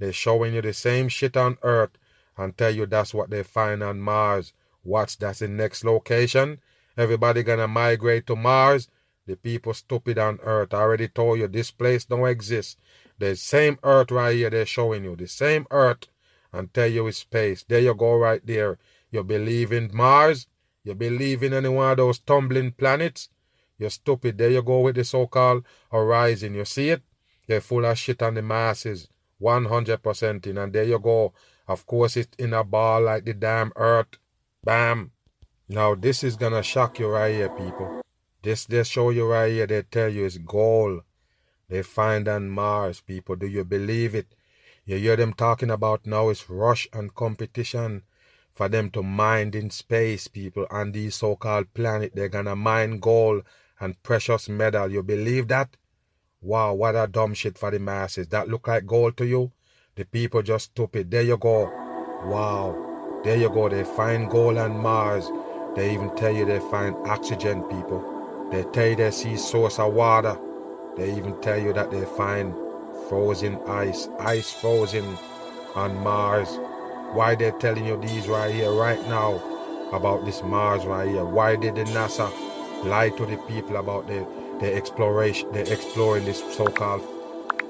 They're 0.00 0.14
showing 0.14 0.54
you 0.54 0.62
the 0.62 0.72
same 0.72 1.08
shit 1.08 1.36
on 1.36 1.58
Earth 1.62 1.90
and 2.36 2.56
tell 2.56 2.74
you 2.74 2.86
that's 2.86 3.12
what 3.12 3.28
they 3.28 3.42
find 3.42 3.82
on 3.82 4.00
Mars. 4.00 4.54
What's 4.82 5.14
that's 5.14 5.40
the 5.40 5.48
next 5.48 5.84
location? 5.84 6.60
Everybody 6.96 7.42
gonna 7.42 7.68
migrate 7.68 8.26
to 8.28 8.34
Mars. 8.34 8.88
The 9.26 9.36
people 9.36 9.74
stupid 9.74 10.18
on 10.18 10.40
Earth. 10.42 10.72
I 10.72 10.78
already 10.78 11.08
told 11.08 11.38
you 11.38 11.48
this 11.48 11.70
place 11.70 12.06
don't 12.06 12.26
exist. 12.26 12.78
The 13.18 13.36
same 13.36 13.78
Earth 13.82 14.10
right 14.10 14.34
here 14.34 14.48
they're 14.48 14.64
showing 14.64 15.04
you. 15.04 15.16
The 15.16 15.28
same 15.28 15.66
Earth 15.70 16.06
and 16.50 16.72
tell 16.72 16.88
you 16.88 17.06
it's 17.06 17.18
space. 17.18 17.62
There 17.68 17.80
you 17.80 17.94
go 17.94 18.16
right 18.16 18.44
there. 18.44 18.78
You 19.10 19.22
believe 19.22 19.70
in 19.70 19.90
Mars? 19.92 20.46
You 20.82 20.94
believe 20.94 21.42
in 21.42 21.52
any 21.52 21.68
one 21.68 21.90
of 21.90 21.98
those 21.98 22.18
tumbling 22.20 22.72
planets? 22.72 23.28
You're 23.76 23.90
stupid. 23.90 24.38
There 24.38 24.50
you 24.50 24.62
go 24.62 24.80
with 24.80 24.96
the 24.96 25.04
so-called 25.04 25.64
horizon. 25.92 26.54
You 26.54 26.64
see 26.64 26.88
it? 26.88 27.02
They're 27.46 27.60
full 27.60 27.84
of 27.84 27.98
shit 27.98 28.22
on 28.22 28.34
the 28.34 28.42
masses. 28.42 29.08
100% 29.40 30.46
in. 30.46 30.58
And 30.58 30.72
there 30.72 30.84
you 30.84 30.98
go. 30.98 31.32
Of 31.66 31.86
course, 31.86 32.16
it's 32.16 32.36
in 32.38 32.52
a 32.52 32.64
ball 32.64 33.02
like 33.02 33.24
the 33.24 33.34
damn 33.34 33.72
earth. 33.76 34.18
Bam. 34.64 35.12
Now, 35.68 35.94
this 35.94 36.24
is 36.24 36.36
going 36.36 36.52
to 36.52 36.62
shock 36.62 36.98
you 36.98 37.08
right 37.08 37.34
here, 37.34 37.48
people. 37.48 38.02
This 38.42 38.64
they 38.64 38.82
show 38.84 39.10
you 39.10 39.30
right 39.30 39.52
here. 39.52 39.66
They 39.66 39.82
tell 39.82 40.08
you 40.08 40.24
it's 40.24 40.38
gold. 40.38 41.02
They 41.68 41.82
find 41.82 42.26
on 42.26 42.50
Mars, 42.50 43.00
people. 43.00 43.36
Do 43.36 43.46
you 43.46 43.64
believe 43.64 44.14
it? 44.14 44.34
You 44.84 44.96
hear 44.96 45.16
them 45.16 45.34
talking 45.34 45.70
about 45.70 46.06
now 46.06 46.30
it's 46.30 46.50
rush 46.50 46.88
and 46.92 47.14
competition 47.14 48.02
for 48.52 48.68
them 48.68 48.90
to 48.90 49.02
mine 49.02 49.52
in 49.54 49.70
space, 49.70 50.26
people, 50.26 50.66
on 50.70 50.92
these 50.92 51.14
so-called 51.14 51.72
planet. 51.74 52.12
They're 52.14 52.28
gonna 52.28 52.56
mine 52.56 52.98
gold 52.98 53.44
and 53.78 54.02
precious 54.02 54.48
metal. 54.48 54.90
You 54.90 55.02
believe 55.02 55.48
that? 55.48 55.76
Wow, 56.42 56.72
what 56.72 56.96
a 56.96 57.06
dumb 57.06 57.34
shit 57.34 57.58
for 57.58 57.70
the 57.70 57.78
masses. 57.78 58.28
That 58.28 58.48
look 58.48 58.66
like 58.66 58.86
gold 58.86 59.18
to 59.18 59.26
you? 59.26 59.52
The 59.94 60.06
people 60.06 60.40
just 60.40 60.66
stupid. 60.66 61.10
There 61.10 61.20
you 61.20 61.36
go. 61.36 61.64
Wow. 62.24 63.20
There 63.22 63.36
you 63.36 63.50
go. 63.50 63.68
They 63.68 63.84
find 63.84 64.30
gold 64.30 64.56
on 64.56 64.78
Mars. 64.78 65.30
They 65.76 65.92
even 65.92 66.16
tell 66.16 66.32
you 66.32 66.46
they 66.46 66.60
find 66.70 66.96
oxygen, 67.06 67.62
people. 67.64 68.48
They 68.50 68.64
tell 68.64 68.88
you 68.88 68.96
they 68.96 69.10
see 69.10 69.36
source 69.36 69.78
of 69.78 69.92
water. 69.92 70.38
They 70.96 71.14
even 71.14 71.38
tell 71.42 71.58
you 71.58 71.74
that 71.74 71.90
they 71.90 72.06
find 72.16 72.54
frozen 73.10 73.60
ice, 73.68 74.08
ice 74.18 74.50
frozen 74.50 75.18
on 75.74 75.94
Mars. 76.02 76.58
Why 77.12 77.34
they 77.34 77.50
telling 77.52 77.84
you 77.84 78.00
these 78.00 78.28
right 78.28 78.54
here, 78.54 78.72
right 78.72 79.00
now, 79.08 79.42
about 79.92 80.24
this 80.24 80.42
Mars 80.42 80.86
right 80.86 81.06
here? 81.06 81.24
Why 81.24 81.56
did 81.56 81.74
the 81.74 81.84
NASA 81.84 82.32
lie 82.84 83.10
to 83.10 83.26
the 83.26 83.36
people 83.46 83.76
about 83.76 84.06
the, 84.06 84.26
the 84.60 84.74
exploration, 84.74 85.50
they 85.52 85.62
exploring 85.62 86.24
this 86.24 86.40
so-called 86.54 87.02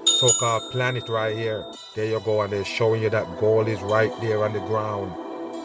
so-called 0.07 0.63
planet 0.73 1.09
right 1.09 1.37
here? 1.37 1.65
There 1.95 2.05
you 2.05 2.21
go, 2.21 2.43
and 2.43 2.53
they're 2.53 2.65
showing 2.65 3.03
you 3.03 3.11
that 3.11 3.39
gold 3.39 3.69
is 3.69 3.81
right 3.81 4.13
there 4.21 4.45
on 4.45 4.53
the 4.53 4.61
ground. 4.61 5.13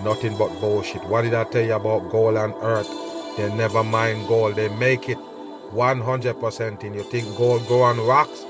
Nothing 0.04 0.38
but 0.38 0.50
bullshit. 0.62 1.04
What 1.06 1.24
did 1.24 1.34
I 1.34 1.44
tell 1.44 1.66
you 1.66 1.74
about 1.74 2.10
gold 2.10 2.38
on 2.38 2.54
Earth? 2.62 2.90
They 3.38 3.54
never 3.54 3.84
mind 3.84 4.28
gold. 4.28 4.56
They 4.56 4.70
make 4.70 5.10
it 5.10 5.18
100% 5.18 6.84
in. 6.84 6.94
You 6.94 7.04
think 7.04 7.36
gold 7.36 7.68
grow 7.68 7.82
on 7.82 8.00
rocks? 8.00 8.46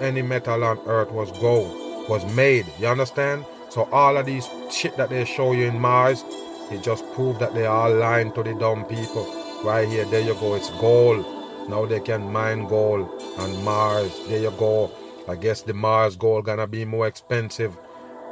any 0.00 0.22
metal 0.22 0.64
on 0.64 0.78
earth 0.86 1.10
was 1.10 1.30
gold, 1.32 2.08
was 2.08 2.24
made. 2.34 2.66
You 2.78 2.88
understand? 2.88 3.44
So 3.70 3.88
all 3.92 4.16
of 4.16 4.26
these 4.26 4.48
shit 4.70 4.96
that 4.96 5.10
they 5.10 5.24
show 5.24 5.52
you 5.52 5.66
in 5.66 5.78
Mars, 5.78 6.24
it 6.70 6.82
just 6.82 7.10
proved 7.12 7.40
that 7.40 7.54
they 7.54 7.66
are 7.66 7.90
lying 7.90 8.32
to 8.32 8.42
the 8.42 8.54
dumb 8.54 8.84
people. 8.84 9.26
Right 9.64 9.88
here, 9.88 10.04
there 10.06 10.20
you 10.20 10.34
go, 10.34 10.54
it's 10.54 10.70
gold. 10.70 11.24
Now 11.68 11.84
they 11.86 12.00
can 12.00 12.32
mine 12.32 12.66
gold 12.66 13.22
on 13.36 13.64
Mars. 13.64 14.26
There 14.26 14.40
you 14.40 14.50
go. 14.52 14.90
I 15.28 15.36
guess 15.36 15.62
the 15.62 15.74
Mars 15.74 16.16
gold 16.16 16.46
gonna 16.46 16.66
be 16.66 16.84
more 16.84 17.06
expensive 17.06 17.76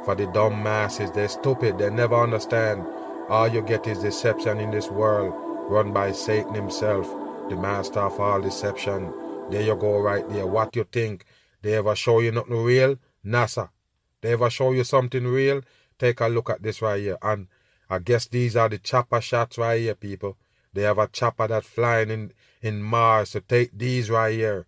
for 0.03 0.15
the 0.15 0.25
dumb 0.27 0.63
masses. 0.63 1.11
They're 1.11 1.27
stupid. 1.27 1.77
They 1.77 1.89
never 1.89 2.15
understand. 2.15 2.85
All 3.29 3.47
you 3.47 3.61
get 3.61 3.85
is 3.87 3.99
deception 3.99 4.59
in 4.59 4.71
this 4.71 4.89
world, 4.89 5.33
run 5.69 5.93
by 5.93 6.13
Satan 6.13 6.53
himself, 6.53 7.07
the 7.49 7.55
master 7.55 7.99
of 7.99 8.19
all 8.19 8.41
deception. 8.41 9.13
There 9.49 9.61
you 9.61 9.75
go, 9.75 9.99
right 9.99 10.27
there. 10.29 10.47
What 10.47 10.75
you 10.75 10.85
think? 10.85 11.25
They 11.61 11.73
ever 11.75 11.95
show 11.95 12.19
you 12.21 12.31
nothing 12.31 12.63
real? 12.63 12.97
NASA. 13.25 13.69
They 14.21 14.33
ever 14.33 14.49
show 14.49 14.71
you 14.71 14.83
something 14.83 15.27
real? 15.27 15.61
Take 15.99 16.21
a 16.21 16.27
look 16.27 16.49
at 16.49 16.63
this 16.63 16.81
right 16.81 16.99
here. 16.99 17.17
And 17.21 17.47
I 17.89 17.99
guess 17.99 18.27
these 18.27 18.55
are 18.55 18.69
the 18.69 18.77
chopper 18.77 19.21
shots 19.21 19.57
right 19.57 19.79
here, 19.79 19.95
people. 19.95 20.37
They 20.73 20.83
have 20.83 20.97
a 20.97 21.07
chopper 21.07 21.47
that 21.47 21.63
flying 21.65 22.09
in, 22.09 22.33
in 22.67 22.83
Mars. 22.83 23.31
So 23.31 23.39
take 23.39 23.71
these 23.77 24.09
right 24.09 24.33
here. 24.33 24.67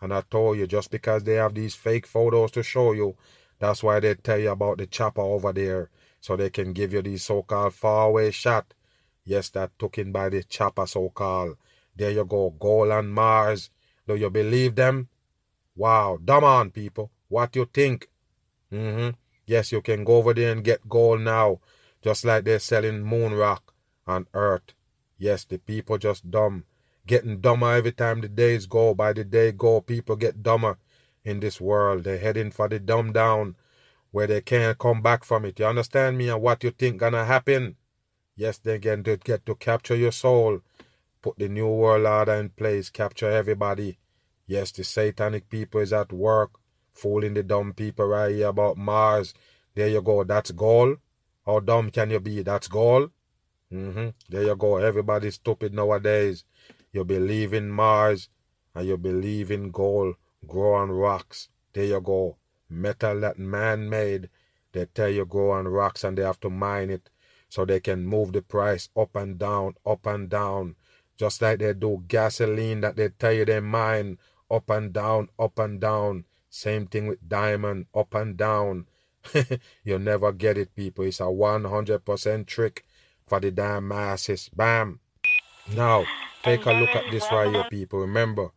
And 0.00 0.14
I 0.14 0.22
told 0.22 0.56
you, 0.56 0.66
just 0.66 0.90
because 0.90 1.24
they 1.24 1.34
have 1.34 1.54
these 1.54 1.74
fake 1.74 2.06
photos 2.06 2.52
to 2.52 2.62
show 2.62 2.92
you, 2.92 3.16
that's 3.58 3.82
why 3.82 4.00
they 4.00 4.14
tell 4.14 4.38
you 4.38 4.50
about 4.50 4.78
the 4.78 4.86
chopper 4.86 5.20
over 5.20 5.52
there. 5.52 5.90
So 6.20 6.36
they 6.36 6.50
can 6.50 6.72
give 6.72 6.92
you 6.92 7.02
these 7.02 7.24
so-called 7.24 7.74
faraway 7.74 8.30
shot. 8.30 8.72
Yes, 9.24 9.50
that 9.50 9.78
took 9.78 9.98
in 9.98 10.12
by 10.12 10.30
the 10.30 10.42
chopper 10.42 10.86
so-called. 10.86 11.56
There 11.94 12.10
you 12.10 12.24
go, 12.24 12.50
gold 12.58 12.90
on 12.90 13.08
Mars. 13.08 13.70
Do 14.06 14.16
you 14.16 14.30
believe 14.30 14.74
them? 14.74 15.08
Wow, 15.76 16.18
dumb 16.22 16.44
on 16.44 16.70
people. 16.70 17.10
What 17.28 17.54
you 17.56 17.68
think? 17.72 18.08
Mm-hmm. 18.72 19.10
Yes, 19.46 19.72
you 19.72 19.82
can 19.82 20.04
go 20.04 20.16
over 20.16 20.32
there 20.32 20.52
and 20.52 20.64
get 20.64 20.88
gold 20.88 21.20
now, 21.20 21.60
just 22.02 22.24
like 22.24 22.44
they're 22.44 22.58
selling 22.58 23.02
moon 23.02 23.34
rock 23.34 23.74
on 24.06 24.26
Earth. 24.32 24.74
Yes, 25.18 25.44
the 25.44 25.58
people 25.58 25.98
just 25.98 26.30
dumb. 26.30 26.64
Getting 27.10 27.40
dumber 27.40 27.72
every 27.74 27.90
time 27.90 28.20
the 28.20 28.28
days 28.28 28.66
go. 28.66 28.94
By 28.94 29.12
the 29.12 29.24
day 29.24 29.50
go, 29.50 29.80
people 29.80 30.14
get 30.14 30.44
dumber 30.44 30.78
in 31.24 31.40
this 31.40 31.60
world. 31.60 32.04
They're 32.04 32.18
heading 32.18 32.52
for 32.52 32.68
the 32.68 32.78
dumb 32.78 33.12
down 33.12 33.56
where 34.12 34.28
they 34.28 34.40
can't 34.40 34.78
come 34.78 35.02
back 35.02 35.24
from 35.24 35.44
it. 35.44 35.58
You 35.58 35.66
understand 35.66 36.16
me 36.18 36.28
and 36.28 36.40
what 36.40 36.62
you 36.62 36.70
think 36.70 36.98
gonna 36.98 37.24
happen? 37.24 37.74
Yes, 38.36 38.58
they 38.58 38.78
to 38.78 39.16
get 39.16 39.44
to 39.46 39.56
capture 39.56 39.96
your 39.96 40.12
soul. 40.12 40.60
Put 41.20 41.36
the 41.36 41.48
new 41.48 41.66
world 41.66 42.06
order 42.06 42.34
in 42.34 42.50
place, 42.50 42.90
capture 42.90 43.28
everybody 43.28 43.98
Yes, 44.46 44.72
the 44.72 44.82
satanic 44.82 45.48
people 45.48 45.80
is 45.80 45.92
at 45.92 46.12
work, 46.12 46.50
fooling 46.92 47.34
the 47.34 47.42
dumb 47.44 47.72
people 47.72 48.06
right 48.06 48.34
here 48.34 48.48
about 48.48 48.76
Mars. 48.76 49.34
There 49.76 49.86
you 49.86 50.02
go. 50.02 50.24
That's 50.24 50.50
goal. 50.50 50.96
How 51.46 51.60
dumb 51.60 51.90
can 51.90 52.10
you 52.10 52.20
be? 52.20 52.42
That's 52.42 52.68
goal. 52.68 53.10
Mm-hmm. 53.72 54.08
There 54.28 54.42
you 54.42 54.56
go. 54.56 54.78
Everybody's 54.78 55.34
stupid 55.34 55.72
nowadays. 55.72 56.44
You 56.92 57.04
believe 57.04 57.54
in 57.54 57.70
Mars 57.70 58.28
and 58.74 58.86
you 58.86 58.96
believe 58.96 59.50
in 59.50 59.70
gold. 59.70 60.16
Grow 60.46 60.74
on 60.74 60.90
rocks. 60.90 61.48
There 61.72 61.84
you 61.84 62.00
go. 62.00 62.36
Metal 62.68 63.20
that 63.20 63.38
man 63.38 63.88
made. 63.88 64.28
They 64.72 64.86
tell 64.86 65.08
you 65.08 65.26
grow 65.26 65.52
on 65.52 65.68
rocks 65.68 66.04
and 66.04 66.16
they 66.16 66.22
have 66.22 66.40
to 66.40 66.50
mine 66.50 66.90
it 66.90 67.10
so 67.48 67.64
they 67.64 67.80
can 67.80 68.06
move 68.06 68.32
the 68.32 68.42
price 68.42 68.88
up 68.96 69.16
and 69.16 69.38
down, 69.38 69.74
up 69.84 70.06
and 70.06 70.28
down. 70.28 70.76
Just 71.16 71.42
like 71.42 71.58
they 71.58 71.74
do 71.74 72.04
gasoline 72.08 72.80
that 72.80 72.96
they 72.96 73.10
tell 73.10 73.32
you 73.32 73.44
they 73.44 73.60
mine 73.60 74.18
up 74.50 74.70
and 74.70 74.92
down, 74.92 75.28
up 75.38 75.58
and 75.58 75.80
down. 75.80 76.24
Same 76.48 76.86
thing 76.86 77.06
with 77.06 77.28
diamond, 77.28 77.86
up 77.94 78.14
and 78.14 78.36
down. 78.36 78.86
You'll 79.84 79.98
never 79.98 80.32
get 80.32 80.58
it, 80.58 80.74
people. 80.74 81.04
It's 81.04 81.20
a 81.20 81.24
100% 81.24 82.46
trick 82.46 82.84
for 83.26 83.38
the 83.38 83.50
damn 83.50 83.86
masses. 83.86 84.48
Bam. 84.48 85.00
Now, 85.74 86.04
take 86.42 86.66
a 86.66 86.72
look 86.72 86.90
at 86.90 87.10
this 87.10 87.26
right 87.30 87.52
here, 87.52 87.66
people. 87.70 88.00
Remember, 88.00 88.50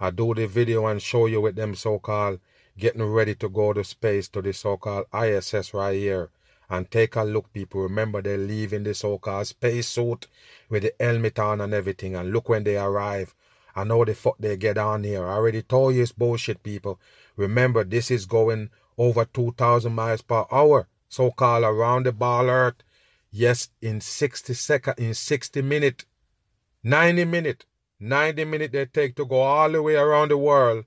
I 0.00 0.10
do 0.10 0.34
the 0.34 0.46
video 0.46 0.86
and 0.86 1.00
show 1.00 1.26
you 1.26 1.40
with 1.40 1.56
them 1.56 1.74
so-called 1.74 2.40
getting 2.78 3.02
ready 3.02 3.34
to 3.34 3.48
go 3.48 3.72
to 3.72 3.82
space 3.84 4.28
to 4.28 4.42
the 4.42 4.52
so-called 4.52 5.06
ISS 5.14 5.72
right 5.72 5.94
here. 5.94 6.30
And 6.68 6.90
take 6.90 7.14
a 7.14 7.22
look, 7.22 7.52
people. 7.52 7.82
Remember, 7.82 8.20
they're 8.20 8.36
leaving 8.36 8.82
the 8.82 8.94
so-called 8.94 9.46
space 9.46 9.88
suit 9.88 10.26
with 10.68 10.82
the 10.82 10.92
helmet 10.98 11.38
on 11.38 11.60
and 11.60 11.72
everything. 11.72 12.16
And 12.16 12.32
look 12.32 12.48
when 12.48 12.64
they 12.64 12.76
arrive. 12.76 13.34
I 13.74 13.84
know 13.84 14.04
the 14.04 14.14
fuck 14.14 14.36
they 14.38 14.56
get 14.56 14.76
on 14.76 15.04
here. 15.04 15.24
I 15.24 15.34
already 15.34 15.62
told 15.62 15.94
you 15.94 16.02
it's 16.02 16.12
bullshit, 16.12 16.62
people. 16.62 16.98
Remember, 17.36 17.84
this 17.84 18.10
is 18.10 18.26
going 18.26 18.70
over 18.98 19.26
2,000 19.26 19.92
miles 19.92 20.22
per 20.22 20.44
hour, 20.50 20.88
so-called 21.08 21.64
around 21.64 22.06
the 22.06 22.12
ball 22.12 22.48
earth. 22.48 22.82
Yes, 23.30 23.68
in 23.82 24.00
60 24.00 24.54
second, 24.54 24.94
in 24.98 25.14
60 25.14 25.62
minute, 25.62 26.04
90 26.86 27.24
minute, 27.24 27.64
90 27.98 28.44
minute 28.44 28.70
they 28.70 28.86
take 28.86 29.16
to 29.16 29.24
go 29.26 29.40
all 29.40 29.68
the 29.72 29.82
way 29.82 29.96
around 29.96 30.30
the 30.30 30.38
world. 30.38 30.84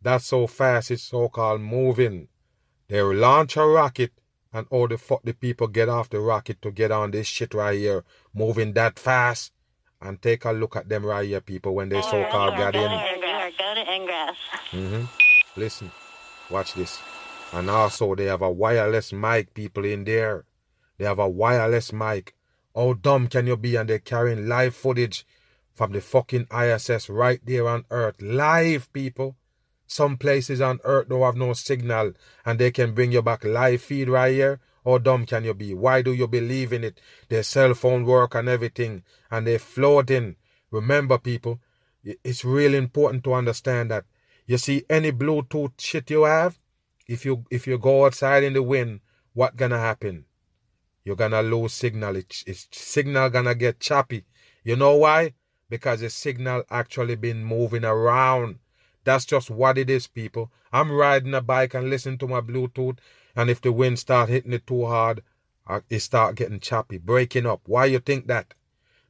That's 0.00 0.30
how 0.30 0.46
fast 0.46 0.92
it's 0.92 1.02
so-called 1.02 1.60
moving. 1.60 2.28
They 2.86 3.02
launch 3.02 3.56
a 3.56 3.66
rocket 3.66 4.12
and 4.52 4.68
all 4.70 4.86
the 4.86 4.98
fuck 4.98 5.22
the 5.24 5.32
people 5.34 5.66
get 5.66 5.88
off 5.88 6.10
the 6.10 6.20
rocket 6.20 6.62
to 6.62 6.70
get 6.70 6.92
on 6.92 7.10
this 7.10 7.26
shit 7.26 7.54
right 7.54 7.76
here, 7.76 8.04
moving 8.32 8.74
that 8.74 9.00
fast. 9.00 9.52
And 10.00 10.22
take 10.22 10.44
a 10.44 10.52
look 10.52 10.76
at 10.76 10.88
them 10.88 11.06
right 11.06 11.26
here, 11.26 11.40
people, 11.40 11.74
when 11.74 11.88
they 11.88 12.02
so-called 12.02 12.56
got 12.56 12.76
in. 12.76 12.90
Go 13.58 13.74
to 13.74 13.94
Ingress. 13.94 14.36
hmm 14.70 15.04
Listen, 15.56 15.90
watch 16.50 16.74
this. 16.74 17.00
And 17.52 17.68
also, 17.68 18.14
they 18.14 18.26
have 18.26 18.42
a 18.42 18.50
wireless 18.50 19.12
mic, 19.12 19.54
people 19.54 19.84
in 19.84 20.04
there. 20.04 20.44
They 20.98 21.04
have 21.04 21.18
a 21.18 21.28
wireless 21.28 21.92
mic. 21.92 22.34
How 22.74 22.94
dumb 22.94 23.28
can 23.28 23.46
you 23.46 23.56
be? 23.56 23.76
And 23.76 23.88
they're 23.88 23.98
carrying 23.98 24.48
live 24.48 24.74
footage 24.74 25.26
from 25.72 25.92
the 25.92 26.00
fucking 26.00 26.46
ISS 26.56 27.08
right 27.08 27.40
there 27.44 27.68
on 27.68 27.84
Earth. 27.90 28.20
Live, 28.20 28.92
people. 28.92 29.36
Some 29.86 30.16
places 30.16 30.60
on 30.60 30.80
Earth 30.84 31.08
don't 31.08 31.22
have 31.22 31.36
no 31.36 31.52
signal 31.52 32.12
and 32.46 32.58
they 32.58 32.70
can 32.70 32.94
bring 32.94 33.12
you 33.12 33.20
back 33.20 33.44
live 33.44 33.82
feed 33.82 34.08
right 34.08 34.32
here. 34.32 34.60
How 34.84 34.98
dumb 34.98 35.26
can 35.26 35.44
you 35.44 35.54
be? 35.54 35.74
Why 35.74 36.02
do 36.02 36.12
you 36.12 36.26
believe 36.26 36.72
in 36.72 36.82
it? 36.82 37.00
Their 37.28 37.42
cell 37.42 37.74
phone 37.74 38.04
work 38.04 38.34
and 38.34 38.48
everything 38.48 39.02
and 39.30 39.46
they're 39.46 39.58
floating. 39.58 40.36
Remember, 40.70 41.18
people, 41.18 41.60
it's 42.02 42.44
really 42.44 42.78
important 42.78 43.22
to 43.24 43.34
understand 43.34 43.90
that 43.90 44.04
you 44.46 44.58
see 44.58 44.84
any 44.88 45.12
Bluetooth 45.12 45.72
shit 45.78 46.10
you 46.10 46.24
have, 46.24 46.58
if 47.06 47.24
you 47.24 47.44
if 47.50 47.66
you 47.66 47.78
go 47.78 48.06
outside 48.06 48.42
in 48.42 48.54
the 48.54 48.62
wind, 48.62 49.00
what 49.34 49.56
gonna 49.56 49.78
happen? 49.78 50.24
You're 51.04 51.16
gonna 51.16 51.42
lose 51.42 51.72
signal. 51.72 52.16
It's, 52.16 52.44
it's 52.46 52.68
signal 52.70 53.30
gonna 53.30 53.54
get 53.54 53.80
choppy. 53.80 54.24
You 54.62 54.76
know 54.76 54.96
why? 54.96 55.34
Because 55.68 56.00
the 56.00 56.10
signal 56.10 56.64
actually 56.70 57.16
been 57.16 57.44
moving 57.44 57.84
around. 57.84 58.58
That's 59.04 59.24
just 59.24 59.50
what 59.50 59.78
it 59.78 59.90
is, 59.90 60.06
people. 60.06 60.52
I'm 60.72 60.92
riding 60.92 61.34
a 61.34 61.40
bike 61.40 61.74
and 61.74 61.90
listening 61.90 62.18
to 62.18 62.28
my 62.28 62.40
Bluetooth, 62.40 62.98
and 63.34 63.50
if 63.50 63.60
the 63.60 63.72
wind 63.72 63.98
start 63.98 64.28
hitting 64.28 64.52
it 64.52 64.66
too 64.66 64.86
hard, 64.86 65.22
uh, 65.66 65.80
it 65.88 66.00
start 66.00 66.36
getting 66.36 66.60
choppy, 66.60 66.98
breaking 66.98 67.46
up. 67.46 67.62
Why 67.66 67.86
you 67.86 67.98
think 67.98 68.26
that? 68.28 68.54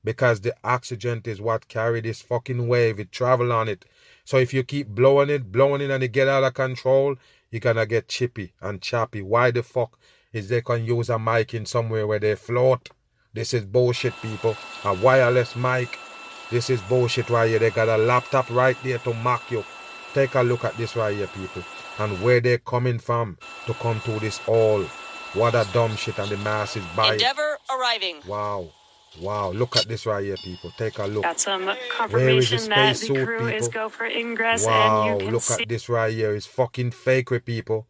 Because 0.04 0.40
the 0.40 0.54
oxygen 0.64 1.20
is 1.24 1.40
what 1.40 1.68
carry 1.68 2.00
this 2.00 2.22
fucking 2.22 2.66
wave. 2.66 2.98
It 2.98 3.12
travel 3.12 3.52
on 3.52 3.68
it. 3.68 3.84
So 4.24 4.38
if 4.38 4.54
you 4.54 4.62
keep 4.64 4.88
blowing 4.88 5.30
it, 5.30 5.52
blowing 5.52 5.80
it, 5.80 5.90
and 5.90 6.02
it 6.02 6.08
get 6.08 6.28
out 6.28 6.44
of 6.44 6.54
control, 6.54 7.16
you're 7.50 7.60
gonna 7.60 7.86
get 7.86 8.08
chippy 8.08 8.54
and 8.60 8.80
choppy. 8.80 9.20
Why 9.22 9.50
the 9.50 9.62
fuck 9.62 9.98
is 10.32 10.48
they 10.48 10.62
can 10.62 10.84
use 10.84 11.10
a 11.10 11.18
mic 11.18 11.54
in 11.54 11.66
somewhere 11.66 12.06
where 12.06 12.18
they 12.18 12.34
float? 12.34 12.88
This 13.34 13.54
is 13.54 13.64
bullshit, 13.64 14.14
people. 14.20 14.56
A 14.84 14.94
wireless 14.94 15.56
mic. 15.56 15.98
This 16.50 16.70
is 16.70 16.80
bullshit 16.82 17.30
right 17.30 17.48
here. 17.48 17.58
They 17.58 17.70
got 17.70 17.88
a 17.88 17.96
laptop 17.96 18.50
right 18.50 18.76
there 18.82 18.98
to 18.98 19.14
mock 19.14 19.50
you. 19.50 19.64
Take 20.14 20.34
a 20.34 20.42
look 20.42 20.64
at 20.64 20.76
this 20.76 20.96
right 20.96 21.16
here, 21.16 21.26
people. 21.28 21.62
And 21.98 22.20
where 22.22 22.40
they're 22.40 22.58
coming 22.58 22.98
from 22.98 23.38
to 23.66 23.74
come 23.74 24.00
to 24.00 24.18
this 24.20 24.40
all. 24.46 24.82
What 25.34 25.54
a 25.54 25.66
dumb 25.72 25.96
shit 25.96 26.18
and 26.18 26.30
the 26.30 26.36
masses 26.38 26.84
buy. 26.94 27.14
Endeavour 27.14 27.58
arriving. 27.74 28.16
Wow. 28.26 28.68
Wow. 29.20 29.52
Look 29.52 29.76
at 29.76 29.88
this 29.88 30.04
right 30.04 30.24
here, 30.24 30.36
people. 30.36 30.70
Take 30.76 30.98
a 30.98 31.04
look. 31.04 31.22
Got 31.22 31.40
some 31.40 31.66
Where 31.66 31.76
is 31.76 31.80
the 31.80 31.94
confirmation 31.96 32.68
that 32.68 32.88
the 32.90 32.94
spacesuit, 32.94 33.26
crew 33.26 33.48
is 33.48 33.68
people? 33.68 33.82
go 33.82 33.88
for 33.88 34.06
ingress, 34.06 34.66
Wow, 34.66 35.02
and 35.02 35.20
you 35.20 35.26
can 35.26 35.34
look 35.34 35.42
see 35.42 35.62
at 35.62 35.68
this 35.68 35.88
right 35.88 36.12
here. 36.12 36.34
It's 36.34 36.46
fucking 36.46 36.90
fakery, 36.90 37.44
people. 37.44 37.86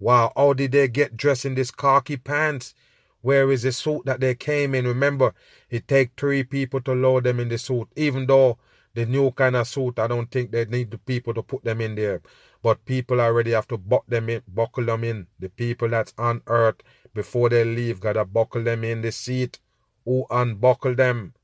Wow, 0.00 0.32
how 0.36 0.52
did 0.52 0.72
they 0.72 0.88
get 0.88 1.16
dressed 1.16 1.44
in 1.44 1.54
this 1.54 1.70
khaki 1.70 2.16
pants? 2.16 2.74
Where 3.20 3.50
is 3.50 3.62
the 3.62 3.72
suit 3.72 4.04
that 4.06 4.20
they 4.20 4.34
came 4.36 4.74
in? 4.74 4.86
Remember, 4.86 5.34
it 5.70 5.88
take 5.88 6.12
three 6.16 6.44
people 6.44 6.80
to 6.82 6.92
load 6.94 7.24
them 7.24 7.40
in 7.40 7.48
the 7.48 7.58
suit. 7.58 7.88
Even 7.96 8.26
though 8.26 8.58
the 8.94 9.06
new 9.06 9.32
kind 9.32 9.56
of 9.56 9.66
suit, 9.66 9.98
I 9.98 10.06
don't 10.06 10.30
think 10.30 10.52
they 10.52 10.64
need 10.66 10.92
the 10.92 10.98
people 10.98 11.34
to 11.34 11.42
put 11.42 11.64
them 11.64 11.80
in 11.80 11.96
there. 11.96 12.22
But 12.62 12.84
people 12.84 13.20
already 13.20 13.50
have 13.52 13.66
to 13.68 13.76
buck 13.76 14.06
them 14.06 14.28
in, 14.28 14.42
buckle 14.46 14.84
them 14.84 15.02
in. 15.02 15.26
The 15.38 15.48
people 15.48 15.88
that's 15.88 16.14
on 16.16 16.42
earth 16.46 16.76
before 17.12 17.48
they 17.48 17.64
leave 17.64 18.00
gotta 18.00 18.24
buckle 18.24 18.62
them 18.62 18.84
in 18.84 19.02
the 19.02 19.10
seat. 19.10 19.58
Who 20.04 20.26
unbuckle 20.30 20.94
them? 20.94 21.34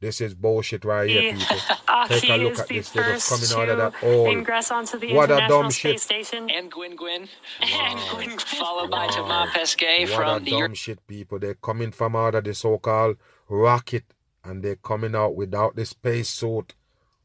This 0.00 0.22
is 0.22 0.34
bullshit 0.34 0.84
right 0.86 1.08
here, 1.10 1.34
people. 1.34 1.56
Take 2.08 2.30
a 2.30 2.32
ah, 2.32 2.36
look 2.36 2.52
is 2.54 2.60
at 2.60 2.68
the 2.68 2.74
this. 2.76 2.88
They're 2.90 3.04
just 3.04 3.28
coming 3.28 3.62
out 3.62 3.68
of 3.68 3.78
that 3.78 3.94
hole. 4.00 4.26
ingress 4.30 4.70
onto 4.70 4.98
the 4.98 5.12
What 5.12 5.30
a 5.30 5.46
dumb 5.46 5.70
Space 5.70 5.76
shit. 5.92 6.00
Station. 6.00 6.48
And 6.50 6.70
Gwyn 6.70 6.96
Gwyn. 6.96 7.28
And 7.60 8.00
Gwyn 8.10 8.28
Gwyn. 8.30 8.38
Followed 8.38 8.90
by 8.90 9.06
Wow. 9.06 9.12
Thomas 9.12 9.50
Pesquet 9.52 10.06
What 10.06 10.16
from 10.16 10.42
a 10.42 10.44
the 10.44 10.50
dumb 10.52 10.74
shit, 10.74 11.06
people. 11.06 11.38
They're 11.38 11.54
coming 11.54 11.92
from 11.92 12.16
out 12.16 12.34
of 12.34 12.44
the 12.44 12.54
so-called 12.54 13.18
rocket, 13.48 14.04
and 14.42 14.62
they're 14.62 14.76
coming 14.76 15.14
out 15.14 15.36
without 15.36 15.76
the 15.76 15.84
space 15.84 16.30
suit, 16.30 16.74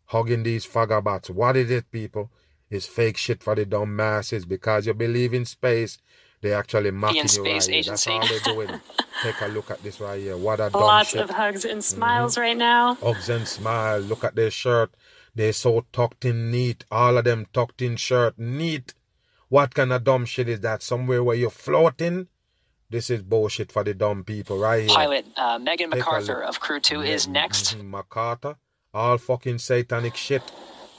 hugging 0.07 0.43
these 0.43 0.65
fagabats. 0.65 1.29
What 1.29 1.55
is 1.55 1.71
it, 1.71 1.89
people? 1.91 2.29
It's 2.69 2.87
fake 2.87 3.15
shit 3.17 3.41
for 3.41 3.55
the 3.55 3.65
dumb 3.65 3.95
masses 3.95 4.45
because 4.45 4.85
you 4.87 4.93
believe 4.93 5.33
in 5.33 5.45
space. 5.45 5.97
They 6.41 6.53
actually 6.53 6.91
mocking 6.91 7.15
you 7.15 7.21
right 7.21 7.29
Space 7.29 7.65
here. 7.67 7.83
That's 7.83 8.07
Agency. 8.07 8.11
all 8.11 8.27
they're 8.27 8.53
doing. 8.67 8.81
Take 9.23 9.41
a 9.41 9.47
look 9.47 9.71
at 9.71 9.81
this 9.81 9.99
right 9.99 10.19
here. 10.19 10.37
What 10.37 10.59
a 10.59 10.69
dumb 10.69 10.81
Lots 10.81 11.15
of 11.15 11.29
hugs 11.29 11.63
Mm-hmm. 11.63 11.71
and 11.71 11.83
smiles 11.83 12.37
right 12.37 12.57
now. 12.57 12.95
Hugs 12.95 13.29
and 13.29 13.47
smile. 13.47 13.99
Look 13.99 14.23
at 14.23 14.35
their 14.35 14.51
shirt. 14.51 14.91
They're 15.33 15.53
so 15.53 15.85
tucked 15.91 16.25
in 16.25 16.51
neat. 16.51 16.85
All 16.91 17.17
of 17.17 17.23
them 17.23 17.47
tucked 17.53 17.81
in 17.81 17.95
shirt. 17.97 18.37
Neat. 18.37 18.93
What 19.49 19.73
kind 19.73 19.91
of 19.93 20.03
dumb 20.03 20.25
shit 20.25 20.49
is 20.49 20.59
that? 20.61 20.83
Somewhere 20.83 21.23
where 21.23 21.35
you're 21.35 21.49
floating? 21.49 22.27
This 22.89 23.09
is 23.09 23.23
bullshit 23.23 23.71
for 23.71 23.83
the 23.83 23.93
dumb 23.93 24.23
people 24.23 24.59
right 24.59 24.83
here. 24.83 24.93
pilot 24.95 25.25
uh, 25.37 25.57
Megan 25.57 25.89
Take 25.91 26.03
McArthur 26.03 26.41
of 26.43 26.59
Crew 26.59 26.79
2 26.79 27.01
is 27.01 27.27
next, 27.27 27.77
McArthur. 27.79 28.55
All 28.93 29.17
fucking 29.17 29.57
satanic 29.57 30.15
shit. 30.15 30.43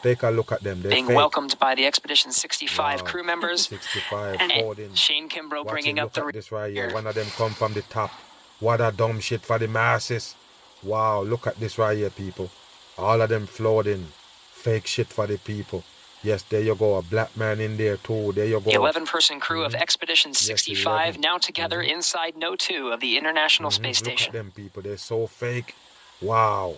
Take 0.06 0.22
a 0.22 0.30
look 0.30 0.52
at 0.52 0.62
them. 0.62 0.82
They're 0.82 0.92
being 0.92 1.08
fake. 1.08 1.16
welcomed 1.16 1.58
by 1.58 1.74
the 1.74 1.84
Expedition 1.84 2.30
65 2.30 3.00
Wow. 3.00 3.06
crew 3.08 3.24
members. 3.24 3.66
65 3.66 4.36
And- 4.40 4.52
holding. 4.52 4.94
Shane 4.94 5.28
Kimbrough 5.28 5.64
Watch 5.64 5.72
bringing 5.72 5.98
up 5.98 6.04
look 6.04 6.12
the 6.14 6.20
at 6.20 6.24
rear. 6.26 6.32
this 6.32 6.52
right 6.52 6.72
here. 6.72 6.92
One 6.94 7.08
of 7.08 7.16
them 7.16 7.26
come 7.36 7.52
from 7.54 7.72
the 7.74 7.82
top. 7.82 8.12
What 8.60 8.80
a 8.80 8.92
dumb 8.92 9.18
shit 9.20 9.42
for 9.44 9.58
the 9.58 9.66
masses. 9.66 10.36
Wow, 10.84 11.22
look 11.22 11.48
at 11.48 11.58
this 11.58 11.76
right 11.76 11.96
here, 11.98 12.10
people. 12.10 12.50
All 12.96 13.20
of 13.20 13.28
them 13.30 13.48
floating. 13.48 14.12
Fake 14.52 14.86
shit 14.86 15.08
for 15.08 15.26
the 15.26 15.38
people. 15.38 15.82
Yes, 16.22 16.42
there 16.48 16.60
you 16.60 16.74
go. 16.76 16.94
A 16.96 17.02
black 17.02 17.36
man 17.36 17.60
in 17.60 17.76
there 17.76 17.96
too. 17.96 18.32
There 18.32 18.46
you 18.46 18.60
go. 18.60 18.70
The 18.70 18.76
11 18.76 19.06
person 19.06 19.40
crew 19.40 19.64
of 19.64 19.74
Expedition 19.74 20.30
Mm-hmm. 20.30 20.50
Yes, 20.50 20.62
65 20.64 21.16
11. 21.16 21.20
now 21.20 21.38
together 21.38 21.82
inside 21.82 22.36
No 22.36 22.54
2 22.54 22.92
of 22.92 23.00
the 23.00 23.18
International 23.18 23.70
Mhm, 23.70 23.74
Space 23.74 24.00
Look 24.02 24.12
at 24.12 24.18
Station. 24.18 24.32
them 24.32 24.52
people. 24.54 24.82
They're 24.82 24.96
so 24.98 25.26
fake. 25.26 25.74
Wow. 26.20 26.76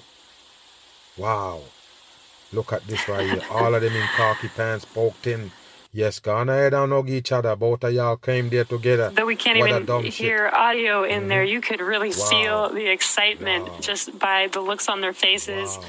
Wow. 1.16 1.60
Look 2.52 2.72
at 2.72 2.87
this 2.87 3.08
right 3.08 3.28
here. 3.28 3.42
All 3.50 3.74
of 3.74 3.82
them 3.82 3.94
in 3.94 4.06
khaki 4.16 4.48
pants 4.48 4.84
poked 4.84 5.26
in. 5.26 5.50
Yes, 5.92 6.20
on 6.26 6.48
ahead 6.48 6.74
and 6.74 6.92
hug 6.92 7.08
each 7.08 7.32
other. 7.32 7.56
Both 7.56 7.84
of 7.84 7.92
y'all 7.92 8.16
came 8.16 8.50
there 8.50 8.64
together. 8.64 9.11
Though 9.14 9.26
we 9.26 9.37
can't 9.37 9.58
What 9.58 9.70
even 9.70 10.04
hear 10.04 10.50
audio 10.52 11.02
in 11.04 11.28
there, 11.28 11.44
mm-hmm. 11.44 11.52
you 11.52 11.61
could 11.61 11.80
really 11.80 12.11
Wow. 12.11 12.26
feel 12.30 12.68
the 12.70 12.87
excitement 12.90 13.68
Wow. 13.68 13.78
just 13.80 14.18
by 14.18 14.48
the 14.52 14.61
looks 14.61 14.88
on 14.88 15.00
their 15.00 15.14
faces, 15.14 15.76
Wow. 15.76 15.84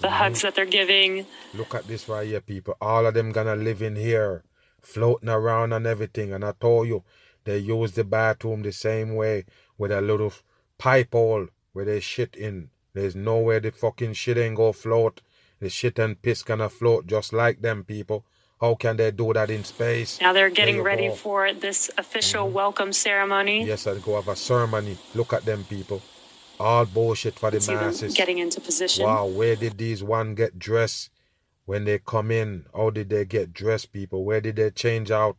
the 0.00 0.08
mm-hmm. 0.08 0.16
hugs 0.16 0.42
that 0.42 0.54
they're 0.54 0.66
giving. 0.66 1.26
Look 1.54 1.74
at 1.74 1.88
this 1.88 2.08
right 2.08 2.26
here, 2.26 2.40
people. 2.42 2.76
All 2.80 3.06
of 3.06 3.14
them 3.14 3.32
gonna 3.32 3.56
live 3.56 3.80
in 3.82 3.96
here, 3.96 4.44
floating 4.80 5.30
around 5.30 5.72
and 5.72 5.86
everything. 5.86 6.32
And 6.32 6.44
I 6.44 6.52
told 6.52 6.88
you, 6.88 7.02
they 7.44 7.58
use 7.58 7.92
the 7.92 8.04
bathroom 8.04 8.62
the 8.62 8.72
same 8.72 9.14
way 9.14 9.46
with 9.78 9.90
a 9.92 10.00
little 10.00 10.32
pipe 10.78 11.12
hole 11.12 11.48
where 11.72 11.86
they 11.86 12.00
shit 12.00 12.36
in. 12.36 12.70
There's 12.94 13.16
nowhere 13.16 13.60
the 13.60 13.72
fucking 13.72 14.12
shit 14.12 14.36
ain't 14.36 14.56
go 14.56 14.72
float. 14.72 15.22
The 15.62 15.68
shit 15.68 15.96
and 16.00 16.20
piss 16.20 16.42
gonna 16.42 16.68
float 16.68 17.06
just 17.06 17.32
like 17.32 17.62
them 17.62 17.84
people. 17.84 18.24
How 18.60 18.74
can 18.74 18.96
they 18.96 19.12
do 19.12 19.32
that 19.32 19.48
in 19.48 19.62
space? 19.62 20.20
Now 20.20 20.32
they're 20.32 20.50
getting 20.50 20.82
ready 20.82 21.06
go. 21.06 21.14
for 21.14 21.52
this 21.52 21.88
official 21.96 22.46
mm-hmm. 22.46 22.54
welcome 22.54 22.92
ceremony. 22.92 23.64
Yes, 23.64 23.86
I 23.86 23.96
go 24.00 24.16
have 24.16 24.26
a 24.26 24.34
ceremony. 24.34 24.98
Look 25.14 25.32
at 25.32 25.44
them 25.44 25.62
people. 25.62 26.02
All 26.58 26.84
bullshit 26.84 27.38
for 27.38 27.52
the 27.52 27.60
See 27.60 27.76
masses. 27.76 28.12
getting 28.14 28.38
into 28.38 28.60
position. 28.60 29.04
Wow, 29.04 29.26
where 29.26 29.54
did 29.54 29.78
these 29.78 30.02
one 30.02 30.34
get 30.34 30.58
dressed 30.58 31.10
when 31.64 31.84
they 31.84 32.00
come 32.00 32.32
in? 32.32 32.66
How 32.74 32.90
did 32.90 33.10
they 33.10 33.24
get 33.24 33.52
dressed, 33.52 33.92
people? 33.92 34.24
Where 34.24 34.40
did 34.40 34.56
they 34.56 34.72
change 34.72 35.12
out 35.12 35.36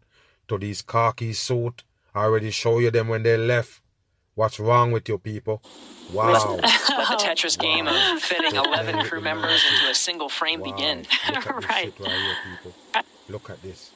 to 0.47 0.57
these 0.57 0.81
khaki 0.81 1.33
suit? 1.33 1.83
I 2.15 2.23
already 2.23 2.51
show 2.51 2.79
you 2.79 2.91
them 2.91 3.09
when 3.09 3.23
they 3.23 3.35
left. 3.35 3.81
What's 4.35 4.59
wrong 4.59 4.91
with 4.91 5.07
your 5.07 5.19
people? 5.19 5.61
Wow. 6.11 6.31
Let 6.55 6.61
the 6.61 7.17
Tetris 7.21 7.57
game 7.57 7.87
of 7.87 7.95
fitting 8.19 8.55
11 8.55 9.05
crew 9.05 9.21
members 9.21 9.63
into 9.71 9.91
a 9.91 9.95
single 9.95 10.27
frame 10.29 10.59
wow. 10.59 10.71
begin. 10.71 11.05
Look 11.29 11.47
at 11.47 11.55
Right. 11.69 11.85
shit 11.85 11.99
right 11.99 12.09
here, 12.09 12.35
people. 12.55 12.73
Look 13.29 13.49
at 13.49 13.61
this. 13.61 13.91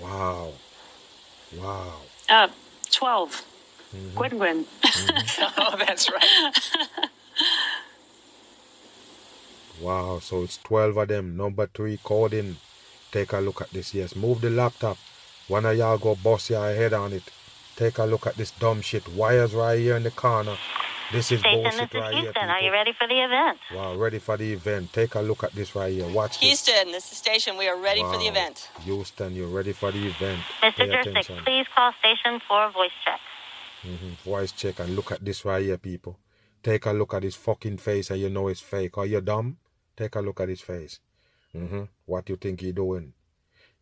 Wow. 0.00 0.52
Wow. 1.58 1.94
Uh, 2.28 2.48
12. 2.90 3.44
Mm-hmm. 3.94 4.16
Gwyn 4.16 4.30
Gwyn. 4.38 4.64
oh, 5.58 5.76
that's 5.78 6.10
right. 6.10 6.58
Wow, 9.80 10.18
so 10.20 10.42
it's 10.42 10.56
12 10.58 10.96
of 10.96 11.08
them. 11.08 11.36
Number 11.36 11.66
three 11.66 11.98
coding. 12.02 12.56
Take 13.12 13.32
a 13.32 13.38
look 13.38 13.60
at 13.60 13.70
this. 13.70 13.94
Yes, 13.94 14.16
move 14.16 14.40
the 14.40 14.50
laptop. 14.50 14.96
One 15.48 15.66
of 15.66 15.76
y'all 15.76 15.98
go 15.98 16.14
bust 16.16 16.50
your 16.50 16.66
head 16.74 16.94
on 16.94 17.12
it. 17.12 17.22
Take 17.76 17.98
a 17.98 18.04
look 18.04 18.26
at 18.26 18.36
this 18.36 18.50
dumb 18.52 18.80
shit. 18.80 19.06
Wires 19.08 19.54
right 19.54 19.78
here 19.78 19.96
in 19.96 20.02
the 20.02 20.10
corner. 20.10 20.56
This 21.12 21.30
is 21.30 21.40
Station, 21.40 21.62
this 21.62 21.76
bullshit 21.76 21.94
is 21.94 22.00
right 22.00 22.14
here, 22.14 22.22
Houston. 22.22 22.48
Are 22.48 22.58
you 22.58 22.62
people. 22.62 22.72
ready 22.72 22.92
for 22.98 23.06
the 23.06 23.14
event? 23.20 23.58
Wow, 23.72 23.94
ready 23.96 24.18
for 24.18 24.36
the 24.36 24.52
event. 24.52 24.92
Take 24.92 25.14
a 25.14 25.20
look 25.20 25.44
at 25.44 25.52
this 25.52 25.76
right 25.76 25.92
here. 25.92 26.08
Watch 26.08 26.40
this. 26.40 26.48
Houston, 26.66 26.90
this 26.90 27.12
is 27.12 27.18
station. 27.18 27.56
We 27.56 27.68
are 27.68 27.78
ready 27.80 28.00
for 28.00 28.18
the 28.18 28.26
event. 28.26 28.70
Houston, 28.80 29.34
you're 29.36 29.46
ready 29.48 29.72
for 29.72 29.92
the 29.92 30.06
event. 30.08 30.40
Mr. 30.62 30.74
Pay 30.76 30.88
Jurczyk, 30.88 31.10
attention. 31.10 31.44
please 31.44 31.66
call 31.74 31.92
station 32.00 32.40
for 32.48 32.70
voice 32.72 32.90
check. 33.04 33.20
Mhm. 33.84 34.16
Voice 34.24 34.50
check 34.52 34.80
and 34.80 34.96
look 34.96 35.12
at 35.12 35.24
this 35.24 35.44
right 35.44 35.62
here, 35.62 35.78
people. 35.78 36.18
Take 36.62 36.86
a 36.86 36.92
look 36.92 37.14
at 37.14 37.22
his 37.22 37.36
fucking 37.36 37.76
face 37.76 38.10
and 38.10 38.20
you 38.20 38.28
know 38.30 38.48
it's 38.48 38.60
fake. 38.60 38.98
Are 38.98 39.06
you 39.06 39.20
dumb? 39.20 39.58
Take 39.96 40.16
a 40.16 40.20
look 40.20 40.40
at 40.40 40.48
his 40.48 40.60
face. 40.62 40.98
hmm 41.52 41.84
What 42.06 42.28
you 42.28 42.36
think 42.36 42.60
he 42.62 42.72
doing? 42.72 43.12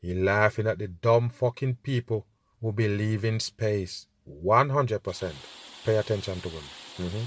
He 0.03 0.13
laughing 0.15 0.67
at 0.67 0.79
the 0.79 0.89
dumb 0.89 1.31
fucking 1.31 1.77
people 1.77 2.27
who 2.65 2.73
be 2.73 2.89
leaving 2.89 3.39
space. 3.39 4.07
100%. 4.27 5.33
Pay 5.85 5.97
attention 5.99 6.41
to 6.41 6.49
him. 6.49 6.63
hmm 6.97 7.25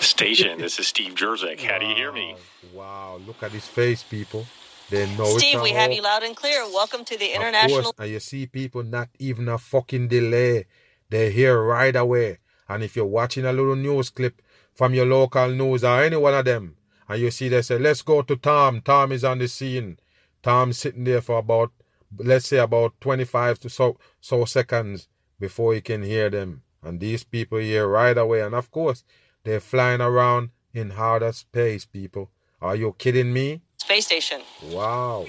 Station, 0.00 0.58
this 0.58 0.78
is 0.78 0.86
Steve 0.88 1.14
Jurczyk. 1.14 1.60
How 1.60 1.78
do 1.78 1.84
you 1.84 1.94
hear 1.94 2.10
me? 2.10 2.34
Wow, 2.72 3.20
look 3.26 3.42
at 3.42 3.52
his 3.52 3.66
face, 3.66 4.02
people. 4.02 4.46
They 4.88 5.06
know 5.14 5.36
Steve, 5.36 5.60
we 5.60 5.70
have 5.70 5.92
you 5.92 6.02
loud 6.02 6.22
and 6.22 6.34
clear. 6.34 6.64
Welcome 6.64 7.04
to 7.04 7.18
the 7.18 7.32
Of 7.32 7.36
International 7.36 7.82
course, 7.82 7.92
and 7.98 8.10
you 8.10 8.18
see 8.18 8.46
people 8.46 8.82
not 8.82 9.10
even 9.18 9.46
a 9.48 9.58
fucking 9.58 10.08
delay. 10.08 10.64
They're 11.10 11.30
here 11.30 11.62
right 11.62 11.94
away. 11.94 12.38
And 12.66 12.82
if 12.82 12.96
you're 12.96 13.04
watching 13.04 13.44
a 13.44 13.52
little 13.52 13.76
news 13.76 14.08
clip 14.08 14.40
from 14.72 14.94
your 14.94 15.06
local 15.06 15.48
news 15.50 15.84
or 15.84 16.02
any 16.02 16.16
one 16.16 16.34
of 16.34 16.46
them, 16.46 16.76
and 17.08 17.20
you 17.20 17.30
see 17.30 17.50
they 17.50 17.60
say, 17.60 17.78
let's 17.78 18.00
go 18.00 18.22
to 18.22 18.36
Tom. 18.36 18.80
Tom 18.80 19.12
is 19.12 19.22
on 19.22 19.38
the 19.38 19.48
scene. 19.48 19.98
Tom's 20.42 20.78
sitting 20.78 21.04
there 21.04 21.20
for 21.20 21.38
about, 21.38 21.72
let's 22.18 22.48
say 22.48 22.58
about 22.58 23.00
25 23.00 23.60
to 23.60 23.70
so, 23.70 23.98
so 24.20 24.44
seconds 24.44 25.08
before 25.38 25.74
he 25.74 25.80
can 25.80 26.02
hear 26.02 26.30
them. 26.30 26.62
And 26.82 27.00
these 27.00 27.24
people 27.24 27.58
here 27.58 27.86
right 27.86 28.16
away. 28.16 28.40
And 28.40 28.54
of 28.54 28.70
course, 28.70 29.04
they're 29.44 29.60
flying 29.60 30.00
around 30.00 30.50
in 30.72 30.92
outer 30.92 31.32
space, 31.32 31.84
people. 31.84 32.30
Are 32.60 32.76
you 32.76 32.94
kidding 32.98 33.32
me? 33.32 33.62
Space 33.76 34.06
Station. 34.06 34.40
Wow. 34.70 35.26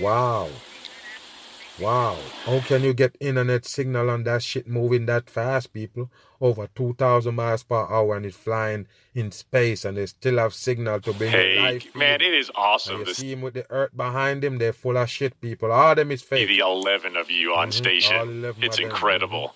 Wow. 0.00 0.48
Wow. 1.80 2.18
How 2.44 2.60
can 2.60 2.82
you 2.82 2.92
get 2.92 3.16
internet 3.20 3.64
signal 3.64 4.10
on 4.10 4.24
that 4.24 4.42
shit 4.42 4.68
moving 4.68 5.06
that 5.06 5.30
fast, 5.30 5.72
people? 5.72 6.10
Over 6.40 6.68
2,000 6.74 7.34
miles 7.34 7.64
per 7.64 7.74
hour 7.90 8.16
and 8.16 8.24
it's 8.24 8.36
flying 8.36 8.86
in 9.12 9.32
space 9.32 9.84
and 9.84 9.96
they 9.96 10.06
still 10.06 10.38
have 10.38 10.54
signal 10.54 11.00
to 11.00 11.12
bring 11.12 11.30
Hey, 11.32 11.58
life. 11.58 11.94
man, 11.96 12.20
it 12.20 12.32
is 12.32 12.48
And 12.48 12.56
awesome 12.56 12.98
you 13.00 13.04
to 13.06 13.14
see 13.14 13.32
him 13.32 13.40
with 13.40 13.54
the 13.54 13.66
earth 13.70 13.96
behind 13.96 14.44
him, 14.44 14.58
they're 14.58 14.72
full 14.72 14.96
of 14.96 15.10
shit, 15.10 15.40
people. 15.40 15.72
All 15.72 15.96
them 15.96 16.12
is 16.12 16.22
fake. 16.22 16.46
the 16.48 16.60
11 16.60 17.16
of 17.16 17.28
you 17.28 17.54
on 17.54 17.58
Mhm, 17.58 17.64
all 17.66 17.72
station. 17.72 18.16
11 18.44 18.62
It's 18.62 18.78
incredible. 18.78 19.54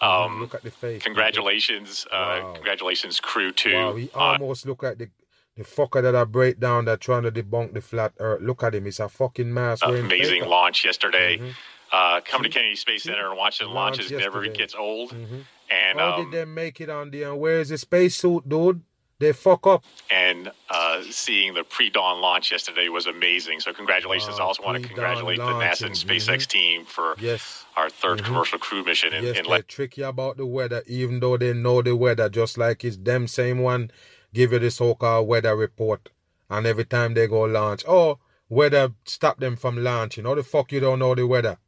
Mhm, 0.00 0.06
Um, 0.08 0.40
Look 0.40 0.54
at 0.54 0.62
the 0.62 0.70
face. 0.70 1.02
congratulations, 1.02 2.06
uh, 2.10 2.40
Wow. 2.42 2.52
congratulations, 2.54 3.20
crew 3.20 3.52
two. 3.52 3.74
Wow, 3.74 3.94
he 3.96 4.10
on- 4.14 4.40
almost 4.40 4.66
look 4.66 4.82
like 4.82 4.98
the 4.98 5.10
the 5.58 5.64
fucker 5.64 6.00
that 6.00 6.16
I 6.16 6.24
break 6.24 6.58
down 6.58 6.86
that 6.86 7.02
trying 7.02 7.24
to 7.24 7.30
debunk 7.30 7.74
the 7.74 7.82
flat 7.82 8.14
earth. 8.18 8.40
Look 8.40 8.62
at 8.62 8.74
him, 8.74 8.86
he's 8.86 8.98
a 9.00 9.06
fucking 9.10 9.54
wearing 9.54 10.06
amazing 10.06 10.46
launch 10.46 10.82
yesterday. 10.82 11.36
Mhm. 11.36 11.54
Uh, 11.92 12.20
coming 12.22 12.50
to 12.50 12.56
Kennedy 12.58 12.74
Space 12.74 13.02
Center 13.02 13.28
and 13.28 13.36
watching 13.36 13.66
the 13.68 13.74
Launch 13.74 13.98
launches 13.98 14.10
never 14.12 14.46
gets 14.46 14.74
old. 14.74 15.10
Mhm. 15.12 15.44
And 15.72 15.98
How 15.98 16.14
um, 16.14 16.30
did 16.30 16.38
they 16.38 16.44
make 16.44 16.80
it 16.80 16.90
on 16.90 17.10
there? 17.10 17.30
And 17.30 17.40
where 17.40 17.60
is 17.60 17.70
the 17.70 17.78
spacesuit, 17.78 18.48
dude? 18.48 18.82
They 19.18 19.32
fuck 19.32 19.66
up. 19.68 19.84
and 20.10 20.50
uh, 20.68 21.02
seeing 21.10 21.54
the 21.54 21.62
pre-dawn 21.62 22.20
launch 22.20 22.50
yesterday 22.50 22.88
was 22.88 23.06
amazing. 23.06 23.60
So 23.60 23.72
congratulations! 23.72 24.40
I 24.40 24.42
also 24.42 24.64
want 24.64 24.82
to 24.82 24.88
congratulate 24.88 25.38
the 25.38 25.44
NASA 25.44 25.86
and 25.86 25.94
SpaceX 25.94 26.42
mhm. 26.42 26.48
team 26.48 26.84
for 26.84 27.14
Yes. 27.20 27.64
our 27.76 27.88
3rd 27.88 28.18
Mhm. 28.18 28.24
commercial 28.24 28.58
crew 28.58 28.82
mission 28.82 29.12
in, 29.12 29.22
yes, 29.22 29.38
in 29.38 29.44
they're 29.44 29.50
let 29.52 29.68
tricky 29.68 30.02
about 30.02 30.38
the 30.38 30.46
weather, 30.46 30.82
even 30.88 31.20
though 31.20 31.36
they 31.36 31.52
know 31.52 31.82
the 31.82 31.94
weather, 31.94 32.28
just 32.28 32.58
like 32.58 32.84
it's 32.84 32.96
them 32.96 33.28
same 33.28 33.58
one 33.60 33.92
give 34.34 34.52
you 34.52 34.58
the 34.58 34.70
so-called 34.72 35.28
weather 35.28 35.54
report. 35.54 36.08
And 36.50 36.66
every 36.66 36.84
time 36.84 37.14
they 37.14 37.28
go 37.28 37.42
launch, 37.42 37.84
oh, 37.86 38.18
weather 38.48 38.92
stop 39.04 39.38
them 39.38 39.54
from 39.56 39.82
launching. 39.84 40.24
How 40.24 40.34
the 40.34 40.42
fuck 40.42 40.72
you 40.72 40.80
don't 40.80 40.98
know 40.98 41.14
the 41.14 41.26
weather? 41.28 41.58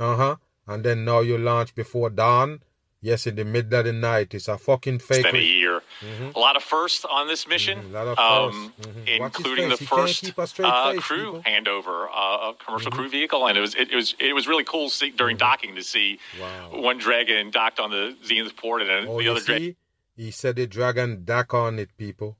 Uh-huh. 0.00 0.36
And 0.66 0.82
then 0.84 1.04
now 1.04 1.20
you 1.20 1.38
launch 1.38 1.74
before 1.76 2.10
dawn. 2.10 2.62
Yes, 3.04 3.26
in 3.26 3.34
the 3.36 3.44
middle 3.44 3.78
of 3.78 3.84
the 3.84 3.92
night. 3.92 4.32
It's 4.32 4.48
a 4.48 4.56
fucking 4.56 5.00
fake. 5.00 5.24
than 5.24 5.36
a 5.36 5.38
year. 5.38 5.82
A 6.34 6.38
lot 6.38 6.56
of 6.56 6.62
firsts 6.62 7.04
on 7.04 7.28
this 7.28 7.46
mission, 7.46 7.76
Mhm, 7.78 7.90
a 7.90 7.92
lot 7.92 8.06
of 8.08 8.18
um, 8.18 8.72
firsts. 8.78 8.96
Mhm. 8.96 9.06
Including 9.26 9.68
the 9.68 9.76
face. 9.76 9.80
He 9.80 9.86
can't 9.86 10.00
first 10.00 10.20
keep 10.24 10.38
a 10.38 10.46
straight 10.46 10.66
uh, 10.68 10.92
face, 10.92 11.00
crew 11.02 11.16
people. 11.18 11.40
Mm-hmm. 11.42 11.48
handover 11.54 12.06
uh, 12.08 12.48
of 12.48 12.58
commercial 12.58 12.90
crew 12.90 13.08
vehicle, 13.10 13.46
and 13.46 13.58
it 13.58 13.60
was 13.60 13.74
it, 13.74 13.90
it 13.92 13.96
was 13.96 14.14
it 14.18 14.32
was 14.34 14.48
really 14.48 14.64
cool 14.64 14.88
see, 14.88 15.10
during 15.10 15.36
docking 15.36 15.74
to 15.74 15.82
see 15.82 16.18
Mm-hmm. 16.38 16.76
Wow. 16.76 16.82
one 16.88 16.96
dragon 16.98 17.50
docked 17.50 17.78
on 17.78 17.90
the 17.90 18.16
Zenith 18.24 18.56
port 18.56 18.80
and 18.80 18.88
then 18.90 19.06
Oh, 19.06 19.18
the 19.20 19.28
other 19.28 19.40
dragon. 19.40 19.76
He 20.16 20.30
said 20.30 20.56
the 20.56 20.66
dragon 20.66 21.24
dock 21.26 21.52
on 21.52 21.78
it, 21.78 21.90
people. 21.98 22.38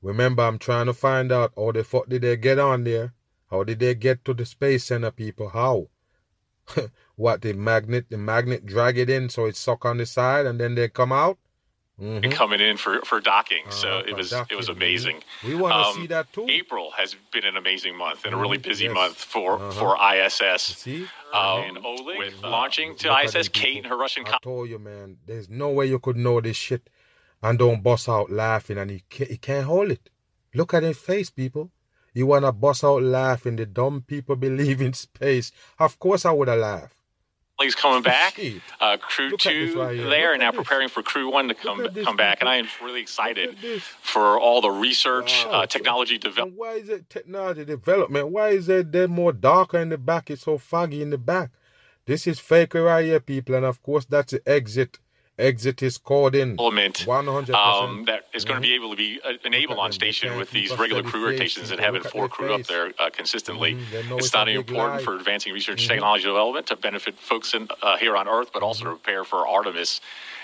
Remember, 0.00 0.42
I'm 0.44 0.58
trying 0.58 0.86
to 0.86 0.94
find 0.94 1.30
out 1.32 1.52
how 1.56 1.72
the 1.72 1.84
fuck 1.84 2.08
did 2.08 2.22
they 2.22 2.36
get 2.38 2.58
on 2.58 2.84
there? 2.84 3.12
How 3.50 3.62
did 3.64 3.78
they 3.80 3.94
get 3.94 4.24
to 4.24 4.32
the 4.32 4.46
space 4.46 4.84
center, 4.84 5.10
people? 5.10 5.48
How? 5.50 5.88
what 7.16 7.42
the 7.42 7.52
magnet? 7.52 8.06
The 8.10 8.18
magnet 8.18 8.66
drag 8.66 8.98
it 8.98 9.10
in 9.10 9.28
so 9.28 9.46
it 9.46 9.56
suck 9.56 9.84
on 9.84 9.98
the 9.98 10.06
side 10.06 10.46
and 10.46 10.60
then 10.60 10.74
they 10.74 10.88
come 10.88 11.12
out. 11.12 11.38
Mhm. 12.00 12.30
Coming 12.30 12.60
in 12.60 12.76
for, 12.76 13.00
for 13.00 13.20
docking, 13.20 13.64
so 13.70 13.98
Uh, 13.98 14.02
it 14.06 14.14
was 14.14 14.30
docking, 14.30 14.54
it 14.54 14.56
was 14.56 14.68
amazing. 14.68 15.24
We 15.42 15.56
want 15.56 15.72
to 15.74 15.78
Um, 15.80 15.94
see 15.96 16.06
that 16.06 16.32
too. 16.32 16.46
April 16.48 16.92
has 16.92 17.16
been 17.32 17.44
an 17.44 17.56
amazing 17.56 17.96
month 17.96 18.24
and 18.24 18.34
a 18.34 18.36
really 18.36 18.56
Mhm, 18.58 18.62
busy 18.62 18.84
yes. 18.84 18.94
month 18.94 19.16
for 19.18 19.54
Uh-huh. 19.60 19.72
for 19.72 19.96
ISS. 20.00 20.62
See? 20.78 21.08
Um, 21.32 21.62
and 21.64 21.78
Oleg 21.84 22.18
with 22.18 22.34
launching 22.44 22.94
to 22.96 23.10
ISS, 23.10 23.48
Kate 23.48 23.78
and 23.78 23.86
her 23.86 23.96
Russian 23.96 24.24
I 24.26 24.38
told 24.42 24.68
you, 24.68 24.78
man. 24.78 25.18
There's 25.26 25.48
no 25.48 25.70
way 25.70 25.86
you 25.86 25.98
could 25.98 26.16
know 26.16 26.40
this 26.40 26.56
shit 26.56 26.88
and 27.42 27.58
don't 27.58 27.82
bust 27.82 28.08
out 28.08 28.30
laughing, 28.30 28.78
and 28.78 28.90
he 28.92 29.02
he 29.10 29.36
can't 29.36 29.66
hold 29.66 29.90
it. 29.90 30.08
Look 30.54 30.72
at 30.74 30.84
his 30.84 30.98
face, 30.98 31.30
people. 31.30 31.72
You 32.18 32.26
wanna 32.26 32.50
bust 32.50 32.82
out 32.82 33.00
laughing? 33.04 33.54
The 33.54 33.64
dumb 33.66 34.02
people 34.04 34.34
believe 34.46 34.80
in 34.82 34.92
space. 34.92 35.52
Of 35.78 36.00
course, 36.00 36.24
I 36.26 36.32
would 36.32 36.48
have 36.48 36.58
laughed. 36.58 36.94
He's 37.60 37.74
coming 37.76 38.02
back. 38.02 38.38
Uh, 38.80 38.96
crew 38.98 39.30
Look 39.30 39.40
two 39.40 39.74
right 39.80 39.96
there, 39.96 40.32
and 40.32 40.42
at 40.42 40.46
now 40.46 40.50
this. 40.52 40.58
preparing 40.58 40.88
for 40.88 41.02
crew 41.02 41.30
one 41.32 41.46
to 41.48 41.54
come 41.54 41.86
come 42.04 42.16
back. 42.16 42.38
And. 42.40 42.48
I 42.48 42.56
am 42.56 42.66
really 42.82 43.00
excited 43.00 43.46
Look 43.50 43.56
at 43.56 43.62
this. 43.62 43.82
for 44.02 44.38
all 44.38 44.60
the 44.60 44.70
research, 44.70 45.44
Wow. 45.44 45.52
uh, 45.62 45.66
technology 45.66 46.18
development. 46.18 46.58
Why 46.58 46.72
is 46.74 46.88
it 46.88 47.08
technology 47.10 47.64
development? 47.64 48.28
Why 48.30 48.48
is 48.50 48.68
it 48.68 48.90
they're 48.92 49.08
more 49.08 49.32
darker 49.32 49.78
in 49.78 49.88
the 49.88 49.98
back? 49.98 50.28
It's 50.30 50.42
so 50.42 50.58
foggy 50.58 51.02
in 51.02 51.10
the 51.10 51.18
back. 51.18 51.50
This 52.06 52.26
is 52.26 52.38
faker 52.40 52.82
right 52.84 53.04
here, 53.04 53.20
people, 53.20 53.54
and 53.54 53.64
of 53.64 53.80
course 53.82 54.04
that's 54.06 54.32
the 54.32 54.42
exit. 54.48 54.98
Exit 55.38 55.82
is 55.82 55.98
called 55.98 56.34
in. 56.34 56.56
Element 56.58 57.06
um, 57.06 58.04
that 58.06 58.26
is 58.34 58.44
going 58.44 58.56
to 58.56 58.60
be 58.60 58.74
able 58.74 58.90
to 58.90 58.96
be 58.96 59.20
uh, 59.24 59.34
enabled 59.44 59.78
on 59.78 59.92
station 59.92 60.36
with 60.36 60.50
these 60.50 60.76
regular 60.76 61.02
crew 61.02 61.26
rotations 61.26 61.70
and 61.70 61.80
having 61.80 62.02
four 62.02 62.28
crew 62.28 62.52
up 62.54 62.64
there 62.64 62.92
uh, 62.98 63.08
consistently. 63.10 63.74
Mhm. 63.74 64.18
It's 64.18 64.32
not 64.32 64.48
only 64.48 64.54
important 64.54 65.02
for 65.02 65.14
advancing 65.14 65.52
research 65.52 65.84
Mhm. 65.84 65.88
technology 65.88 66.24
development 66.24 66.66
to 66.68 66.76
benefit 66.76 67.18
folks 67.18 67.54
in, 67.54 67.68
uh, 67.82 67.96
here 67.98 68.16
on 68.16 68.26
Earth, 68.28 68.50
but 68.52 68.62
also 68.64 68.84
to 68.84 68.90
prepare 68.90 69.24
for 69.24 69.46
Artemis 69.46 70.00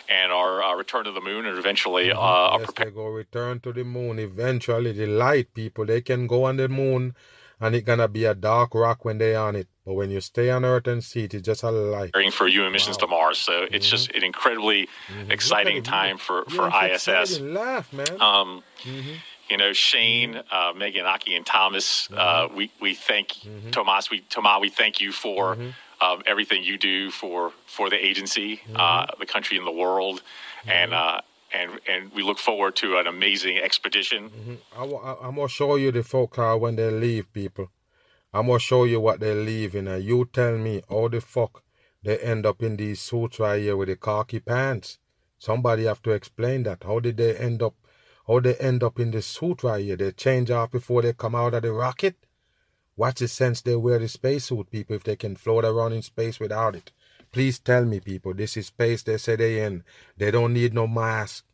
and 0.09 0.31
our 0.33 0.63
uh, 0.63 0.75
return 0.77 1.05
to 1.05 1.13
the 1.13 1.21
moon, 1.21 1.45
and 1.47 1.59
eventually 1.59 2.13
uh, 2.13 2.17
Mm-hmm. 2.17 2.59
yes, 2.61 2.67
prepare 2.67 2.85
they 2.87 2.91
go 2.93 3.07
return 3.07 3.61
to 3.61 3.73
the 3.73 3.85
moon 3.85 4.19
eventually. 4.21 4.93
The 4.93 5.07
light 5.07 5.53
people, 5.55 5.85
they 5.87 6.03
can 6.03 6.27
go 6.29 6.45
on 6.45 6.57
the 6.57 6.69
moon, 6.69 7.17
and 7.61 7.75
it's 7.75 7.85
gonna 7.87 8.07
be 8.09 8.25
a 8.27 8.35
dark 8.35 8.75
rock 8.75 9.05
when 9.05 9.19
they 9.19 9.35
on 9.35 9.57
it. 9.57 9.67
But 9.85 9.95
when 9.95 10.11
you 10.11 10.21
stay 10.23 10.49
on 10.51 10.65
Earth 10.65 10.87
and 10.87 11.05
see 11.05 11.25
it, 11.25 11.35
it's 11.35 11.45
just 11.45 11.63
a 11.63 11.71
light. 11.71 12.13
for 12.33 12.47
human 12.49 12.73
missions 12.73 12.97
Wow. 12.97 13.01
to 13.01 13.07
Mars. 13.09 13.39
So 13.39 13.67
it's 13.71 13.89
just 13.89 14.11
an 14.13 14.25
incredibly 14.25 14.89
Mhm. 15.09 15.31
exciting 15.31 15.83
time 15.83 16.17
for, 16.17 16.45
for 16.47 16.71
ISS. 16.73 17.41
Laugh, 17.41 17.93
man. 17.93 18.21
Um, 18.21 18.65
Mhm. 18.85 19.21
you 19.51 19.57
know, 19.59 19.73
Shane, 19.75 20.43
uh, 20.51 20.73
Megan, 20.75 21.05
Aki, 21.05 21.35
and 21.37 21.45
Thomas, 21.45 22.09
uh, 22.13 22.17
Mm-hmm. 22.49 22.57
we, 22.57 22.71
we 22.81 22.95
thank 22.95 23.29
Tomas, 23.73 24.09
we 24.11 24.21
Tomas, 24.21 24.61
we 24.61 24.71
thank 24.71 25.01
you 25.03 25.13
for 25.13 25.57
Mm-hmm. 25.57 25.71
um, 26.05 26.23
everything 26.27 26.63
you 26.65 26.77
do 26.79 27.11
for 27.11 27.53
for 27.67 27.91
the 27.91 27.97
agency, 28.11 28.61
uh, 28.75 29.07
the 29.19 29.27
country, 29.27 29.57
and 29.59 29.67
the 29.67 29.71
world, 29.85 30.23
and 30.67 30.93
Mm-hmm. 30.93 31.17
uh, 31.17 31.21
and 31.53 31.81
and 31.87 32.11
we 32.13 32.23
look 32.23 32.39
forward 32.39 32.75
to 32.77 32.97
an 32.99 33.07
amazing 33.07 33.59
expedition. 33.59 34.31
I, 34.77 34.83
am 35.29 35.35
gonna 35.37 35.49
show 35.49 35.77
you 35.77 35.93
the 35.93 36.03
folk 36.03 36.31
car 36.33 36.57
when 36.59 36.77
they 36.77 36.91
leave, 36.91 37.31
people. 37.33 37.71
I'm 38.35 38.49
gonna 38.49 38.59
show 38.59 38.83
you 38.83 38.99
what 38.99 39.21
they're 39.21 39.37
leaving, 39.37 39.87
and 39.87 40.03
you 40.03 40.25
tell 40.25 40.59
me 40.59 40.83
how 40.91 41.07
the 41.07 41.21
fuck 41.21 41.63
they 42.03 42.19
end 42.19 42.45
up 42.45 42.65
in 42.65 42.77
these 42.77 43.01
suits 43.01 43.39
right 43.39 43.63
here 43.63 43.77
with 43.77 43.87
the 43.87 43.95
khaki 43.95 44.41
pants. 44.41 44.99
Somebody 45.39 45.85
have 45.85 46.03
to 46.03 46.11
explain 46.11 46.65
that. 46.65 46.83
How 46.83 46.99
did 46.99 47.17
they 47.17 47.37
end 47.37 47.63
up? 47.63 47.77
How 48.27 48.41
they 48.41 48.57
end 48.57 48.83
up 48.83 48.99
in 48.99 49.13
the 49.13 49.23
suit 49.23 49.63
right 49.63 49.85
here? 49.85 49.97
They 49.97 50.11
change 50.11 50.51
off 50.51 50.73
before 50.73 51.03
they 51.03 51.13
come 51.13 51.37
out 51.37 51.55
of 51.55 51.63
the 51.63 51.73
rocket. 51.73 52.17
What's 52.97 53.21
the 53.21 53.29
sense 53.29 53.61
they 53.61 53.77
wear 53.77 54.01
the 54.01 54.09
spacesuit, 54.09 54.69
people, 54.69 54.97
if 54.97 55.05
they 55.05 55.15
can 55.15 55.37
float 55.37 55.65
around 55.65 55.93
in 55.93 56.03
space 56.03 56.41
without 56.41 56.75
it? 56.75 56.91
Please 57.31 57.61
tell 57.61 57.85
me, 57.85 58.01
people. 58.01 58.35
This 58.35 58.57
is 58.57 58.67
space 58.67 59.05
they 59.05 59.19
say 59.19 59.37
they 59.37 59.63
in. 59.63 59.85
They 60.17 60.33
don't 60.33 60.55
need 60.55 60.75
no 60.75 60.89
mask. 60.89 61.45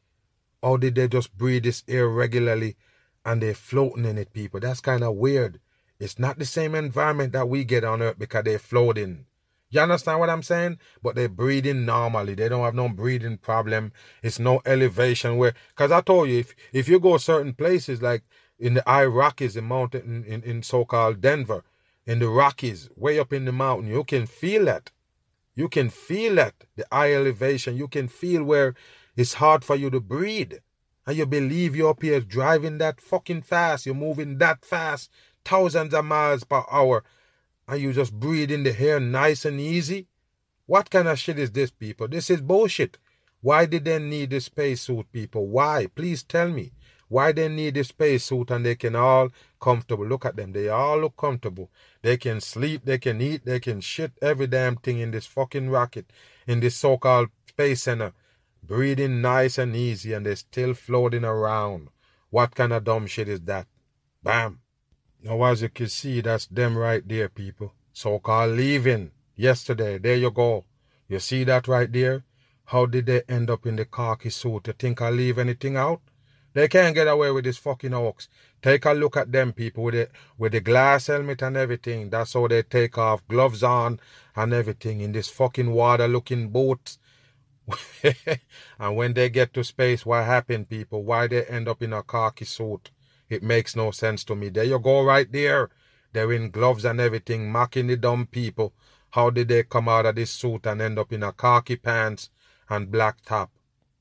Or 0.63 0.79
did 0.79 0.95
they 0.95 1.09
just 1.09 1.37
breathe 1.37 1.65
this 1.65 1.83
air 1.87 2.09
regularly 2.09 2.77
and 3.23 3.43
they're 3.43 3.53
floating 3.53 4.07
in 4.07 4.17
it, 4.17 4.33
people? 4.33 4.61
That's 4.61 4.81
kind 4.81 5.05
of 5.05 5.17
weird. 5.17 5.61
It's 6.01 6.19
not 6.19 6.39
the 6.39 6.47
same 6.47 6.75
environment 6.75 7.33
that 7.35 7.49
we 7.49 7.63
get 7.63 7.85
on 7.85 8.01
Earth 8.01 8.19
because 8.19 8.45
they're 8.45 8.59
floating. 8.59 9.27
You 9.69 9.81
understand 9.81 10.19
what 10.19 10.31
I'm 10.31 10.43
saying? 10.43 10.79
But 11.03 11.15
they're 11.15 11.29
breathing 11.29 11.85
normally. 11.85 12.35
They 12.35 12.49
don't 12.49 12.65
have 12.65 12.75
no 12.75 12.89
breathing 12.89 13.39
problem. 13.39 13.93
It's 14.23 14.39
no 14.39 14.63
elevation 14.67 15.37
where, 15.37 15.55
cause 15.77 15.93
I 15.93 16.01
told 16.01 16.29
you, 16.29 16.39
if, 16.39 16.55
if 16.73 16.89
you 16.89 16.99
go 16.99 17.19
certain 17.19 17.53
places 17.53 18.03
like 18.03 18.23
in 18.59 18.75
the 18.75 18.83
high 18.85 19.05
Rockies, 19.05 19.55
the 19.55 19.63
mountain 19.63 20.25
in, 20.27 20.35
in, 20.35 20.43
in 20.43 20.63
so-called 20.63 21.21
Denver, 21.21 21.63
in 22.07 22.19
the 22.19 22.29
Rockies, 22.29 22.89
way 22.97 23.21
up 23.21 23.33
in 23.33 23.45
the 23.45 23.53
mountain, 23.53 23.89
you 23.89 24.03
can 24.03 24.27
feel 24.27 24.65
that. 24.65 24.91
You 25.55 25.69
can 25.69 25.91
feel 25.91 26.37
that, 26.37 26.55
the 26.77 26.87
high 26.91 27.15
elevation. 27.15 27.77
You 27.77 27.87
can 27.87 28.09
feel 28.09 28.43
where 28.43 28.75
it's 29.17 29.35
hard 29.35 29.65
for 29.65 29.77
you 29.77 29.91
to 29.91 30.01
breathe. 30.01 30.55
And 31.07 31.17
you 31.17 31.27
believe 31.27 31.77
you're 31.77 31.91
up 31.91 32.03
here 32.03 32.21
driving 32.21 32.79
that 32.79 33.01
fucking 33.01 33.43
fast. 33.43 33.87
You're 33.87 33.95
moving 33.95 34.39
that 34.39 34.65
fast, 34.65 35.11
thousands 35.51 35.93
of 35.93 36.05
miles 36.05 36.45
per 36.45 36.63
hour. 36.71 37.03
And 37.67 37.81
you 37.83 37.93
just 37.93 38.19
breathe 38.19 38.51
in 38.51 38.63
the 38.63 38.79
air 38.81 39.01
nice 39.01 39.45
and 39.45 39.61
easy. 39.61 40.07
What 40.67 40.91
kind 40.91 41.09
of 41.09 41.19
shit 41.19 41.39
is 41.39 41.51
this, 41.51 41.71
people? 41.71 42.09
This 42.09 42.31
is 42.31 42.41
bullshit. 42.41 42.99
Why 43.41 43.67
did 43.67 43.85
they 43.85 43.99
need 43.99 44.31
the 44.31 44.41
spacesuit, 44.41 45.11
people? 45.13 45.47
Why? 45.49 45.89
Please 45.95 46.23
tell 46.23 46.49
me. 46.49 46.73
Why 47.09 47.33
they 47.33 47.49
need 47.49 47.75
the 47.75 47.83
spacesuit 47.83 48.51
and 48.53 48.65
they 48.65 48.77
can 48.77 48.95
all 48.95 49.31
comfortable. 49.61 50.07
Look 50.07 50.25
at 50.25 50.37
them. 50.37 50.53
They 50.53 50.69
all 50.69 51.01
look 51.01 51.17
comfortable. 51.17 51.69
They 52.03 52.17
can 52.17 52.41
sleep, 52.41 52.85
they 52.85 52.99
can 52.99 53.21
eat, 53.21 53.45
they 53.45 53.59
can 53.59 53.81
shit 53.81 54.13
every 54.23 54.47
damn 54.47 54.77
thing 54.77 55.01
in 55.01 55.11
this 55.11 55.27
fucking 55.27 55.71
rocket, 55.71 56.07
in 56.47 56.61
this 56.61 56.77
so-called 56.77 57.31
space 57.49 57.83
center. 57.83 58.13
Breathing 58.63 59.21
nice 59.21 59.59
and 59.59 59.75
easy 59.75 60.13
and 60.13 60.25
they're 60.25 60.37
still 60.37 60.75
floating 60.75 61.25
around. 61.25 61.89
What 62.31 62.55
kind 62.55 62.73
of 62.73 62.85
dumb 62.85 63.09
shit 63.09 63.29
is 63.29 63.41
that? 63.41 63.67
Bam. 64.23 64.61
Now 65.23 65.43
as 65.45 65.63
you 65.63 65.69
can 65.69 65.89
see, 65.89 66.21
that's 66.21 66.47
them 66.47 66.77
right 66.77 67.07
there, 67.07 67.29
people. 67.29 67.75
So-called 67.93 68.53
leaving. 68.53 69.11
Yesterday. 69.37 69.99
There 69.99 70.17
you 70.17 70.31
go. 70.31 70.65
You 71.09 71.19
see 71.19 71.45
that 71.45 71.67
right 71.67 71.91
there? 71.91 72.25
How 72.67 72.87
did 72.87 73.07
they 73.07 73.23
end 73.29 73.51
up 73.51 73.67
in 73.67 73.77
the 73.77 73.85
khaki 73.85 74.31
suit? 74.31 74.67
You 74.67 74.75
think 74.75 75.03
I 75.03 75.11
leave 75.11 75.39
anything 75.39 75.77
out? 75.77 76.03
They 76.53 76.69
can't 76.69 76.95
get 76.95 77.09
away 77.09 77.31
with 77.31 77.45
this 77.45 77.59
fucking 77.59 77.93
hoax. 77.93 78.29
Take 78.61 78.85
a 78.85 78.93
look 78.93 79.17
at 79.17 79.33
them 79.33 79.53
people 79.53 79.85
with 79.85 79.95
the 79.95 80.09
with 80.37 80.53
the 80.53 80.61
glass 80.61 81.07
helmet 81.07 81.43
and 81.43 81.57
everything. 81.57 82.11
That's 82.11 82.33
how 82.33 82.49
they 82.49 82.63
take 82.63 82.99
off 82.99 83.27
gloves 83.29 83.63
on 83.63 84.01
and 84.35 84.53
everything 84.53 85.01
in 85.01 85.13
this 85.13 85.31
fucking 85.31 85.71
water 85.71 86.09
looking 86.09 86.49
boat. 86.49 86.97
and 88.79 88.97
when 88.97 89.15
they 89.15 89.31
get 89.31 89.55
to 89.55 89.65
space, 89.65 90.05
what 90.05 90.25
happened, 90.25 90.69
people? 90.69 91.03
Why 91.05 91.29
they 91.29 91.45
end 91.45 91.69
up 91.69 91.83
in 91.83 91.93
a 91.93 92.03
khaki 92.03 92.45
suit? 92.45 92.91
It 93.31 93.43
makes 93.43 93.77
no 93.77 93.93
sense 93.93 94.25
to 94.25 94.35
me. 94.35 94.51
There 94.51 94.65
you 94.65 94.79
go, 94.79 95.03
right 95.03 95.31
there. 95.31 95.71
They're 96.13 96.33
in 96.33 96.51
gloves 96.51 96.85
and 96.85 97.01
everything, 97.01 97.51
mocking 97.51 97.87
the 97.87 97.97
dumb 97.97 98.27
people. 98.27 98.75
How 99.11 99.31
did 99.31 99.49
they 99.49 99.63
come 99.63 99.89
out 99.89 100.07
of 100.07 100.17
this 100.17 100.33
suit 100.33 100.67
and 100.67 100.83
end 100.83 100.99
up 100.99 101.13
in 101.13 101.23
a 101.23 101.33
khaki 101.33 101.77
pants 101.77 102.31
and 102.69 102.91
black 102.91 103.23
top? 103.23 103.53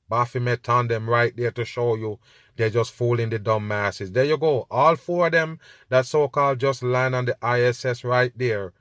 Baphomet 0.09 0.67
on 0.67 0.87
them 0.87 1.07
right 1.07 1.35
there 1.37 1.51
to 1.51 1.63
show 1.63 1.95
you 1.95 2.19
they're 2.55 2.71
just 2.71 2.91
fooling 2.91 3.29
the 3.29 3.39
dumb 3.39 3.67
masses. 3.67 4.11
There 4.11 4.25
you 4.25 4.37
go. 4.37 4.65
All 4.69 4.95
four 4.95 5.27
of 5.27 5.31
them 5.31 5.59
that 5.89 6.07
so-called 6.07 6.59
just 6.59 6.81
land 6.83 7.15
on 7.15 7.25
the 7.25 7.37
ISS 7.41 8.03
right 8.03 8.33
there. 8.35 8.73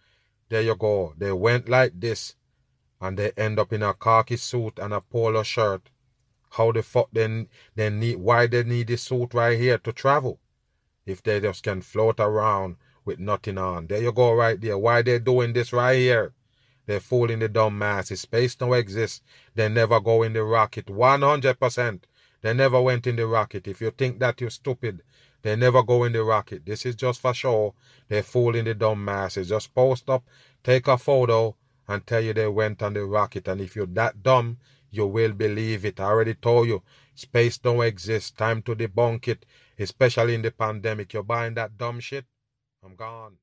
There 0.49 0.63
you 0.63 0.75
go. 0.75 1.13
They 1.17 1.33
went 1.33 1.69
like 1.69 2.01
this 2.01 2.35
and 3.01 3.19
they 3.19 3.33
end 3.37 3.59
up 3.59 3.73
in 3.73 3.83
a 3.83 3.95
khaki 3.95 4.37
suit 4.37 4.79
and 4.79 4.95
a 4.95 5.01
polo 5.03 5.43
shirt. 5.43 5.91
How 6.51 6.73
the 6.73 6.83
fuck 6.83 7.09
then 7.13 7.49
they 7.75 7.91
need 7.91 8.17
why 8.17 8.47
they 8.47 8.65
need 8.65 8.89
this 8.89 9.03
suit 9.03 9.35
right 9.35 9.59
here 9.59 9.79
to 9.79 9.93
travel? 9.93 10.41
If 11.07 11.23
they 11.23 11.41
just 11.41 11.63
can 11.63 11.83
float 11.83 12.21
around 12.21 12.77
with 13.05 13.19
nothing 13.19 13.59
on. 13.59 13.87
There 13.87 14.03
you 14.03 14.13
go 14.13 14.33
right 14.35 14.61
there. 14.61 14.79
Why 14.79 15.03
they 15.03 15.19
doing 15.19 15.53
this 15.53 15.73
right 15.73 15.97
here? 15.97 16.35
They're 16.87 17.01
fooling 17.01 17.41
the 17.41 17.49
dumb 17.49 17.79
masses. 17.79 18.23
Space 18.23 18.55
don't 18.55 18.73
exist. 18.75 19.23
They 19.55 19.69
never 19.69 20.01
go 20.01 20.23
in 20.23 20.33
the 20.33 20.43
rocket. 20.43 20.87
100%. 20.87 22.01
They 22.41 22.55
never 22.55 22.81
went 22.81 23.07
in 23.07 23.17
the 23.17 23.27
rocket. 23.27 23.67
If 23.67 23.81
you 23.81 23.91
think 23.91 24.21
that 24.21 24.41
you're 24.41 24.51
stupid, 24.51 25.03
they 25.43 25.57
never 25.57 25.83
go 25.83 26.05
in 26.05 26.13
the 26.13 26.23
rocket. 26.23 26.65
This 26.65 26.87
is 26.87 26.95
just 26.95 27.21
for 27.21 27.35
show. 27.35 27.75
They're 28.09 28.23
fooling 28.23 28.65
the 28.65 28.75
dumb 28.75 29.05
masses. 29.05 29.49
Just 29.49 29.75
post 29.75 30.09
up, 30.09 30.25
take 30.63 30.89
a 30.89 30.99
photo, 30.99 31.57
and 31.87 32.07
tell 32.07 32.21
you 32.21 32.33
they 32.33 32.49
went 32.49 32.83
on 32.83 32.95
the 32.95 33.05
rocket. 33.05 33.49
And 33.49 33.61
if 33.61 33.77
you're 33.77 33.87
that 33.87 34.23
dumb, 34.23 34.59
you 34.91 35.07
will 35.07 35.33
believe 35.33 35.85
it. 35.85 36.01
I 36.01 36.05
already 36.05 36.35
told 36.35 36.69
you, 36.69 36.83
space 37.15 37.59
don't 37.59 37.83
exist. 37.85 38.37
Time 38.37 38.63
to 38.63 38.75
debunk 38.75 39.29
it, 39.29 39.47
especially 39.79 40.35
in 40.35 40.43
the 40.43 40.51
pandemic. 40.51 41.13
You're 41.13 41.23
buying 41.23 41.55
that 41.55 41.77
dumb 41.77 42.01
shit? 42.01 42.25
I'm 42.85 42.97
gone. 42.97 43.37